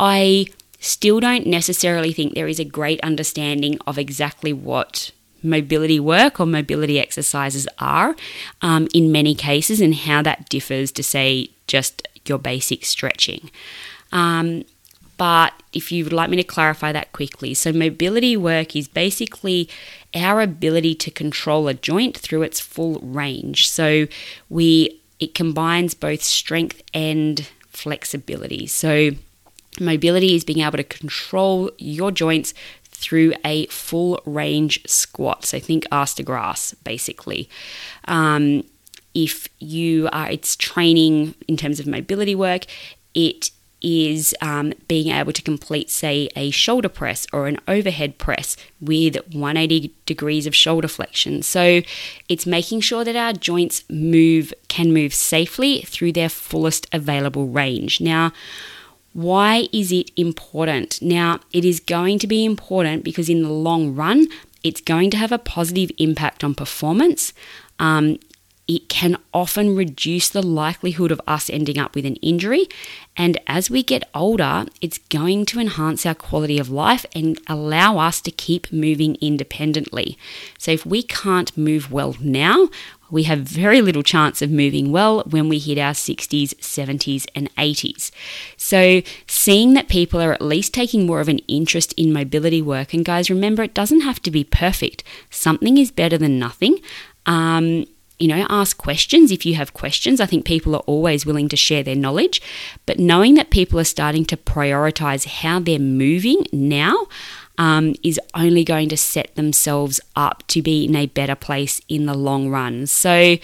I 0.00 0.46
still 0.80 1.20
don't 1.20 1.46
necessarily 1.46 2.12
think 2.12 2.34
there 2.34 2.48
is 2.48 2.58
a 2.58 2.64
great 2.64 3.00
understanding 3.02 3.78
of 3.86 3.98
exactly 3.98 4.52
what 4.52 5.12
mobility 5.42 6.00
work 6.00 6.40
or 6.40 6.46
mobility 6.46 6.98
exercises 6.98 7.68
are 7.78 8.16
um, 8.62 8.88
in 8.94 9.12
many 9.12 9.34
cases 9.34 9.80
and 9.80 9.94
how 9.94 10.22
that 10.22 10.48
differs 10.48 10.90
to, 10.92 11.02
say, 11.02 11.48
just 11.66 12.06
your 12.28 12.38
basic 12.38 12.84
stretching. 12.84 13.50
Um, 14.12 14.64
but 15.16 15.52
if 15.72 15.92
you 15.92 16.04
would 16.04 16.12
like 16.12 16.30
me 16.30 16.36
to 16.36 16.44
clarify 16.44 16.92
that 16.92 17.12
quickly, 17.12 17.54
so 17.54 17.72
mobility 17.72 18.36
work 18.36 18.74
is 18.74 18.88
basically 18.88 19.68
our 20.14 20.40
ability 20.40 20.94
to 20.96 21.10
control 21.10 21.68
a 21.68 21.74
joint 21.74 22.16
through 22.16 22.42
its 22.42 22.60
full 22.60 22.98
range. 23.00 23.68
So 23.68 24.06
we 24.48 25.00
it 25.20 25.34
combines 25.34 25.94
both 25.94 26.22
strength 26.22 26.82
and 26.92 27.48
flexibility. 27.68 28.66
So 28.66 29.12
Mobility 29.80 30.34
is 30.34 30.44
being 30.44 30.60
able 30.60 30.76
to 30.76 30.84
control 30.84 31.70
your 31.78 32.10
joints 32.10 32.52
through 32.84 33.32
a 33.44 33.66
full 33.66 34.20
range 34.26 34.80
squat. 34.86 35.44
So 35.46 35.58
think 35.58 35.86
ass 35.90 36.20
grass, 36.20 36.74
basically. 36.84 37.48
Um, 38.06 38.64
if 39.14 39.48
you 39.58 40.08
are, 40.12 40.30
it's 40.30 40.56
training 40.56 41.34
in 41.48 41.56
terms 41.56 41.80
of 41.80 41.86
mobility 41.86 42.34
work, 42.34 42.66
it 43.14 43.50
is 43.82 44.34
um, 44.40 44.72
being 44.86 45.12
able 45.12 45.32
to 45.32 45.42
complete, 45.42 45.90
say, 45.90 46.28
a 46.36 46.50
shoulder 46.50 46.88
press 46.88 47.26
or 47.32 47.48
an 47.48 47.58
overhead 47.66 48.16
press 48.16 48.56
with 48.80 49.16
180 49.32 49.92
degrees 50.06 50.46
of 50.46 50.54
shoulder 50.54 50.88
flexion. 50.88 51.42
So 51.42 51.82
it's 52.28 52.46
making 52.46 52.80
sure 52.80 53.04
that 53.04 53.16
our 53.16 53.32
joints 53.32 53.84
move, 53.90 54.54
can 54.68 54.92
move 54.92 55.12
safely 55.12 55.82
through 55.82 56.12
their 56.12 56.28
fullest 56.28 56.86
available 56.92 57.48
range. 57.48 58.00
Now, 58.00 58.32
why 59.12 59.68
is 59.72 59.92
it 59.92 60.10
important? 60.16 61.02
Now, 61.02 61.40
it 61.52 61.64
is 61.64 61.80
going 61.80 62.18
to 62.20 62.26
be 62.26 62.44
important 62.44 63.04
because 63.04 63.28
in 63.28 63.42
the 63.42 63.50
long 63.50 63.94
run, 63.94 64.28
it's 64.62 64.80
going 64.80 65.10
to 65.10 65.16
have 65.16 65.32
a 65.32 65.38
positive 65.38 65.90
impact 65.98 66.44
on 66.44 66.54
performance. 66.54 67.32
Um, 67.78 68.18
it 68.68 68.88
can 68.88 69.16
often 69.34 69.74
reduce 69.74 70.28
the 70.28 70.42
likelihood 70.42 71.10
of 71.10 71.20
us 71.26 71.50
ending 71.50 71.78
up 71.78 71.94
with 71.94 72.06
an 72.06 72.16
injury. 72.16 72.68
And 73.16 73.38
as 73.46 73.68
we 73.68 73.82
get 73.82 74.08
older, 74.14 74.66
it's 74.80 74.98
going 74.98 75.46
to 75.46 75.60
enhance 75.60 76.06
our 76.06 76.14
quality 76.14 76.58
of 76.58 76.70
life 76.70 77.04
and 77.14 77.38
allow 77.46 77.98
us 77.98 78.20
to 78.22 78.30
keep 78.30 78.72
moving 78.72 79.16
independently. 79.20 80.16
So, 80.58 80.70
if 80.70 80.86
we 80.86 81.02
can't 81.02 81.56
move 81.56 81.90
well 81.92 82.16
now, 82.20 82.68
we 83.10 83.24
have 83.24 83.40
very 83.40 83.82
little 83.82 84.02
chance 84.02 84.40
of 84.40 84.50
moving 84.50 84.90
well 84.90 85.22
when 85.28 85.50
we 85.50 85.58
hit 85.58 85.76
our 85.76 85.92
60s, 85.92 86.54
70s, 86.54 87.26
and 87.34 87.54
80s. 87.56 88.10
So, 88.56 89.02
seeing 89.26 89.74
that 89.74 89.88
people 89.88 90.20
are 90.22 90.32
at 90.32 90.40
least 90.40 90.72
taking 90.72 91.04
more 91.04 91.20
of 91.20 91.28
an 91.28 91.40
interest 91.40 91.92
in 91.98 92.12
mobility 92.12 92.62
work, 92.62 92.94
and 92.94 93.04
guys, 93.04 93.28
remember 93.28 93.62
it 93.62 93.74
doesn't 93.74 94.00
have 94.00 94.22
to 94.22 94.30
be 94.30 94.44
perfect, 94.44 95.04
something 95.28 95.76
is 95.76 95.90
better 95.90 96.16
than 96.16 96.38
nothing. 96.38 96.78
Um, 97.26 97.84
you 98.18 98.28
know, 98.28 98.46
ask 98.48 98.76
questions 98.76 99.30
if 99.30 99.44
you 99.44 99.54
have 99.54 99.74
questions. 99.74 100.20
I 100.20 100.26
think 100.26 100.44
people 100.44 100.74
are 100.74 100.80
always 100.86 101.26
willing 101.26 101.48
to 101.48 101.56
share 101.56 101.82
their 101.82 101.96
knowledge, 101.96 102.40
but 102.86 102.98
knowing 102.98 103.34
that 103.34 103.50
people 103.50 103.78
are 103.80 103.84
starting 103.84 104.24
to 104.26 104.36
prioritize 104.36 105.26
how 105.26 105.60
they're 105.60 105.78
moving 105.78 106.46
now 106.52 107.06
um, 107.58 107.94
is 108.02 108.20
only 108.34 108.64
going 108.64 108.88
to 108.88 108.96
set 108.96 109.34
themselves 109.34 110.00
up 110.16 110.44
to 110.48 110.62
be 110.62 110.84
in 110.84 110.96
a 110.96 111.06
better 111.06 111.34
place 111.34 111.80
in 111.88 112.06
the 112.06 112.14
long 112.14 112.48
run. 112.48 112.86
So 112.86 113.36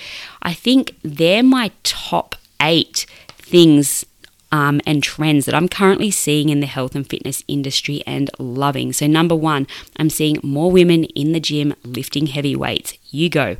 I 0.43 0.55
think 0.55 0.97
they're 1.03 1.43
my 1.43 1.71
top 1.83 2.35
eight 2.61 3.07
things 3.29 4.05
um, 4.51 4.81
and 4.87 5.03
trends 5.03 5.47
that 5.47 5.55
I'm 5.55 5.69
currently 5.69 6.11
seeing 6.11 6.49
in 6.49 6.61
the 6.61 6.67
health 6.67 6.95
and 6.95 7.09
fitness 7.09 7.45
industry 7.49 8.03
and 8.07 8.31
loving. 8.39 8.93
So, 8.93 9.07
number 9.07 9.37
one, 9.37 9.67
I'm 9.97 10.11
seeing 10.11 10.39
more 10.43 10.71
women 10.71 11.05
in 11.05 11.33
the 11.33 11.41
gym 11.41 11.75
lifting 11.85 12.27
heavy 12.29 12.57
weights. 12.57 12.97
You 13.11 13.29
go. 13.29 13.57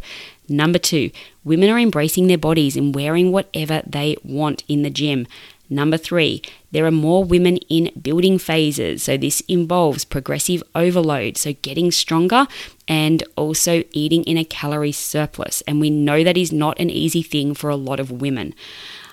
Number 0.49 0.79
two, 0.79 1.11
women 1.45 1.71
are 1.71 1.79
embracing 1.79 2.27
their 2.27 2.39
bodies 2.39 2.77
and 2.77 2.95
wearing 2.95 3.33
whatever 3.33 3.83
they 3.87 4.17
want 4.25 4.65
in 4.69 4.83
the 4.83 4.91
gym. 4.91 5.27
Number 5.71 5.99
three, 5.99 6.41
there 6.71 6.87
are 6.87 6.91
more 6.91 7.25
women 7.25 7.59
in 7.69 7.91
building 8.01 8.39
phases. 8.39 9.03
So, 9.03 9.19
this 9.19 9.41
involves 9.49 10.05
progressive 10.05 10.63
overload, 10.75 11.37
so 11.37 11.53
getting 11.61 11.91
stronger 11.91 12.47
and 12.87 13.23
also 13.37 13.85
eating 13.93 14.25
in 14.25 14.39
a 14.39 14.45
calorie 14.45 14.93
surplus. 14.93 15.63
And 15.67 15.79
we 15.79 15.91
know 15.91 16.25
that 16.25 16.39
is 16.39 16.53
not 16.53 16.81
an 16.81 16.89
easy 16.89 17.23
thing 17.23 17.53
for 17.53 17.69
a 17.69 17.77
lot 17.77 18.01
of 18.01 18.11
women. 18.11 18.55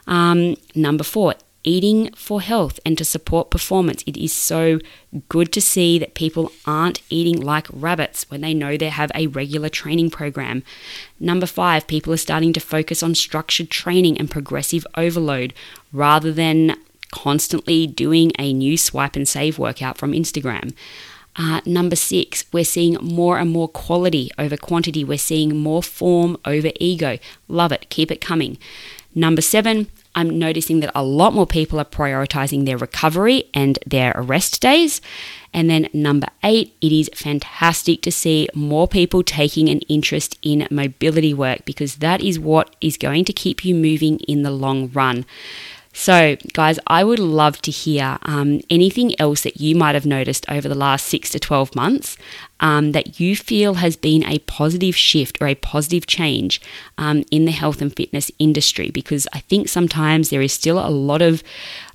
Um, 0.07 0.55
number 0.73 1.03
four, 1.03 1.35
eating 1.65 2.11
for 2.13 2.39
health 2.39 2.79
and 2.85 2.97
to 2.97 3.03
support 3.03 3.49
performance. 3.49 4.03
It 4.07 4.15
is 4.15 4.31
so 4.31 4.79
good 5.27 5.51
to 5.53 5.59
see 5.61 5.99
that 5.99 6.13
people 6.13 6.51
aren't 6.65 7.01
eating 7.09 7.41
like 7.41 7.67
rabbits 7.71 8.29
when 8.29 8.41
they 8.41 8.53
know 8.53 8.77
they 8.77 8.89
have 8.89 9.11
a 9.13 9.27
regular 9.27 9.67
training 9.67 10.11
program. 10.11 10.63
Number 11.19 11.45
five, 11.45 11.87
people 11.87 12.13
are 12.13 12.17
starting 12.17 12.53
to 12.53 12.59
focus 12.59 13.03
on 13.03 13.15
structured 13.15 13.69
training 13.69 14.17
and 14.17 14.31
progressive 14.31 14.87
overload 14.95 15.53
rather 15.91 16.31
than 16.31 16.77
constantly 17.11 17.87
doing 17.87 18.31
a 18.37 18.53
new 18.53 18.77
swipe 18.77 19.15
and 19.15 19.27
save 19.27 19.57
workout 19.59 19.97
from 19.97 20.11
Instagram. 20.11 20.73
Uh, 21.37 21.59
number 21.65 21.95
six, 21.95 22.45
we're 22.53 22.63
seeing 22.63 22.93
more 23.01 23.37
and 23.37 23.51
more 23.51 23.67
quality 23.67 24.31
over 24.37 24.55
quantity. 24.55 25.03
We're 25.03 25.17
seeing 25.17 25.57
more 25.57 25.83
form 25.83 26.37
over 26.45 26.71
ego. 26.79 27.17
Love 27.47 27.71
it. 27.73 27.89
Keep 27.89 28.11
it 28.11 28.21
coming. 28.21 28.57
Number 29.13 29.41
seven, 29.41 29.87
I'm 30.15 30.39
noticing 30.39 30.79
that 30.79 30.91
a 30.95 31.03
lot 31.03 31.33
more 31.33 31.45
people 31.45 31.79
are 31.79 31.85
prioritizing 31.85 32.65
their 32.65 32.77
recovery 32.77 33.49
and 33.53 33.77
their 33.85 34.13
rest 34.17 34.61
days. 34.61 35.01
And 35.53 35.69
then 35.69 35.89
number 35.93 36.27
eight, 36.43 36.75
it 36.81 36.91
is 36.91 37.09
fantastic 37.13 38.01
to 38.01 38.11
see 38.11 38.49
more 38.53 38.87
people 38.87 39.23
taking 39.23 39.69
an 39.69 39.79
interest 39.81 40.37
in 40.41 40.67
mobility 40.71 41.33
work 41.33 41.65
because 41.65 41.97
that 41.97 42.21
is 42.21 42.39
what 42.39 42.75
is 42.81 42.97
going 42.97 43.25
to 43.25 43.33
keep 43.33 43.63
you 43.63 43.75
moving 43.75 44.19
in 44.19 44.43
the 44.43 44.51
long 44.51 44.89
run. 44.91 45.25
So, 45.97 46.35
guys, 46.51 46.77
I 46.87 47.05
would 47.05 47.19
love 47.19 47.61
to 47.61 47.71
hear 47.71 48.17
um, 48.23 48.59
anything 48.69 49.17
else 49.17 49.43
that 49.43 49.61
you 49.61 49.77
might 49.77 49.95
have 49.95 50.05
noticed 50.05 50.45
over 50.49 50.67
the 50.67 50.75
last 50.75 51.05
six 51.05 51.29
to 51.29 51.39
12 51.39 51.73
months 51.73 52.17
um, 52.59 52.91
that 52.93 53.19
you 53.19 53.35
feel 53.35 53.75
has 53.75 53.95
been 53.95 54.23
a 54.23 54.39
positive 54.39 54.95
shift 54.95 55.37
or 55.41 55.47
a 55.47 55.55
positive 55.55 56.07
change 56.07 56.61
um, 56.97 57.23
in 57.31 57.45
the 57.45 57.51
health 57.51 57.81
and 57.81 57.95
fitness 57.95 58.31
industry 58.39 58.89
because 58.89 59.27
I 59.33 59.39
think 59.39 59.67
sometimes 59.67 60.29
there 60.29 60.41
is 60.41 60.53
still 60.53 60.79
a 60.79 60.89
lot 60.89 61.21
of 61.21 61.43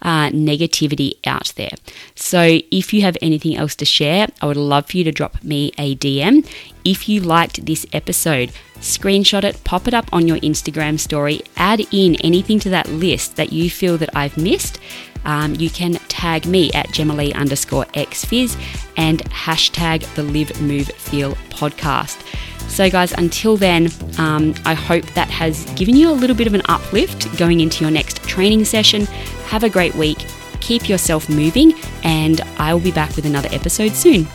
uh, 0.03 0.31
negativity 0.31 1.15
out 1.27 1.53
there. 1.57 1.73
So, 2.15 2.61
if 2.71 2.93
you 2.93 3.03
have 3.03 3.17
anything 3.21 3.57
else 3.57 3.75
to 3.77 3.85
share, 3.85 4.29
I 4.41 4.47
would 4.47 4.57
love 4.57 4.87
for 4.87 4.97
you 4.97 5.05
to 5.05 5.13
drop 5.13 5.43
me 5.43 5.73
a 5.79 5.97
DM. 5.97 6.47
If 6.85 7.09
you 7.09 7.21
liked 7.21 7.67
this 7.67 7.87
episode, 7.93 8.53
screenshot 8.81 9.45
it, 9.45 9.63
pop 9.65 9.87
it 9.87 9.95
up 9.95 10.09
on 10.13 10.27
your 10.27 10.39
Instagram 10.39 10.99
story, 10.99 11.43
add 11.57 11.81
in 11.93 12.17
anything 12.17 12.59
to 12.61 12.71
that 12.71 12.89
list 12.89 13.37
that 13.37 13.53
you 13.53 13.69
feel 13.69 13.99
that 13.99 14.11
I've 14.15 14.37
missed. 14.37 14.79
Um, 15.25 15.55
you 15.55 15.71
can 15.71 15.95
tag 16.09 16.47
me 16.47 16.71
at 16.73 16.89
jemmalee 16.89 17.35
underscore 17.35 17.85
exphys 17.87 18.57
and 18.97 19.21
hashtag 19.31 20.13
the 20.15 20.23
Live 20.23 20.61
Move 20.61 20.89
Feel 20.89 21.35
podcast. 21.51 22.23
So, 22.69 22.89
guys, 22.89 23.13
until 23.13 23.57
then, 23.57 23.91
um, 24.19 24.55
I 24.65 24.75
hope 24.75 25.05
that 25.15 25.29
has 25.29 25.65
given 25.75 25.97
you 25.97 26.09
a 26.11 26.13
little 26.13 26.37
bit 26.37 26.47
of 26.47 26.55
an 26.55 26.63
uplift 26.69 27.37
going 27.37 27.61
into 27.61 27.83
your 27.83 27.91
next 27.91 28.23
training 28.25 28.65
session. 28.65 29.07
Have 29.47 29.65
a 29.65 29.69
great 29.69 29.95
week, 29.97 30.25
keep 30.61 30.89
yourself 30.89 31.29
moving, 31.29 31.75
and 32.05 32.41
I 32.59 32.73
will 32.73 32.81
be 32.81 32.93
back 32.93 33.17
with 33.17 33.27
another 33.27 33.49
episode 33.53 33.93
soon. 33.93 34.27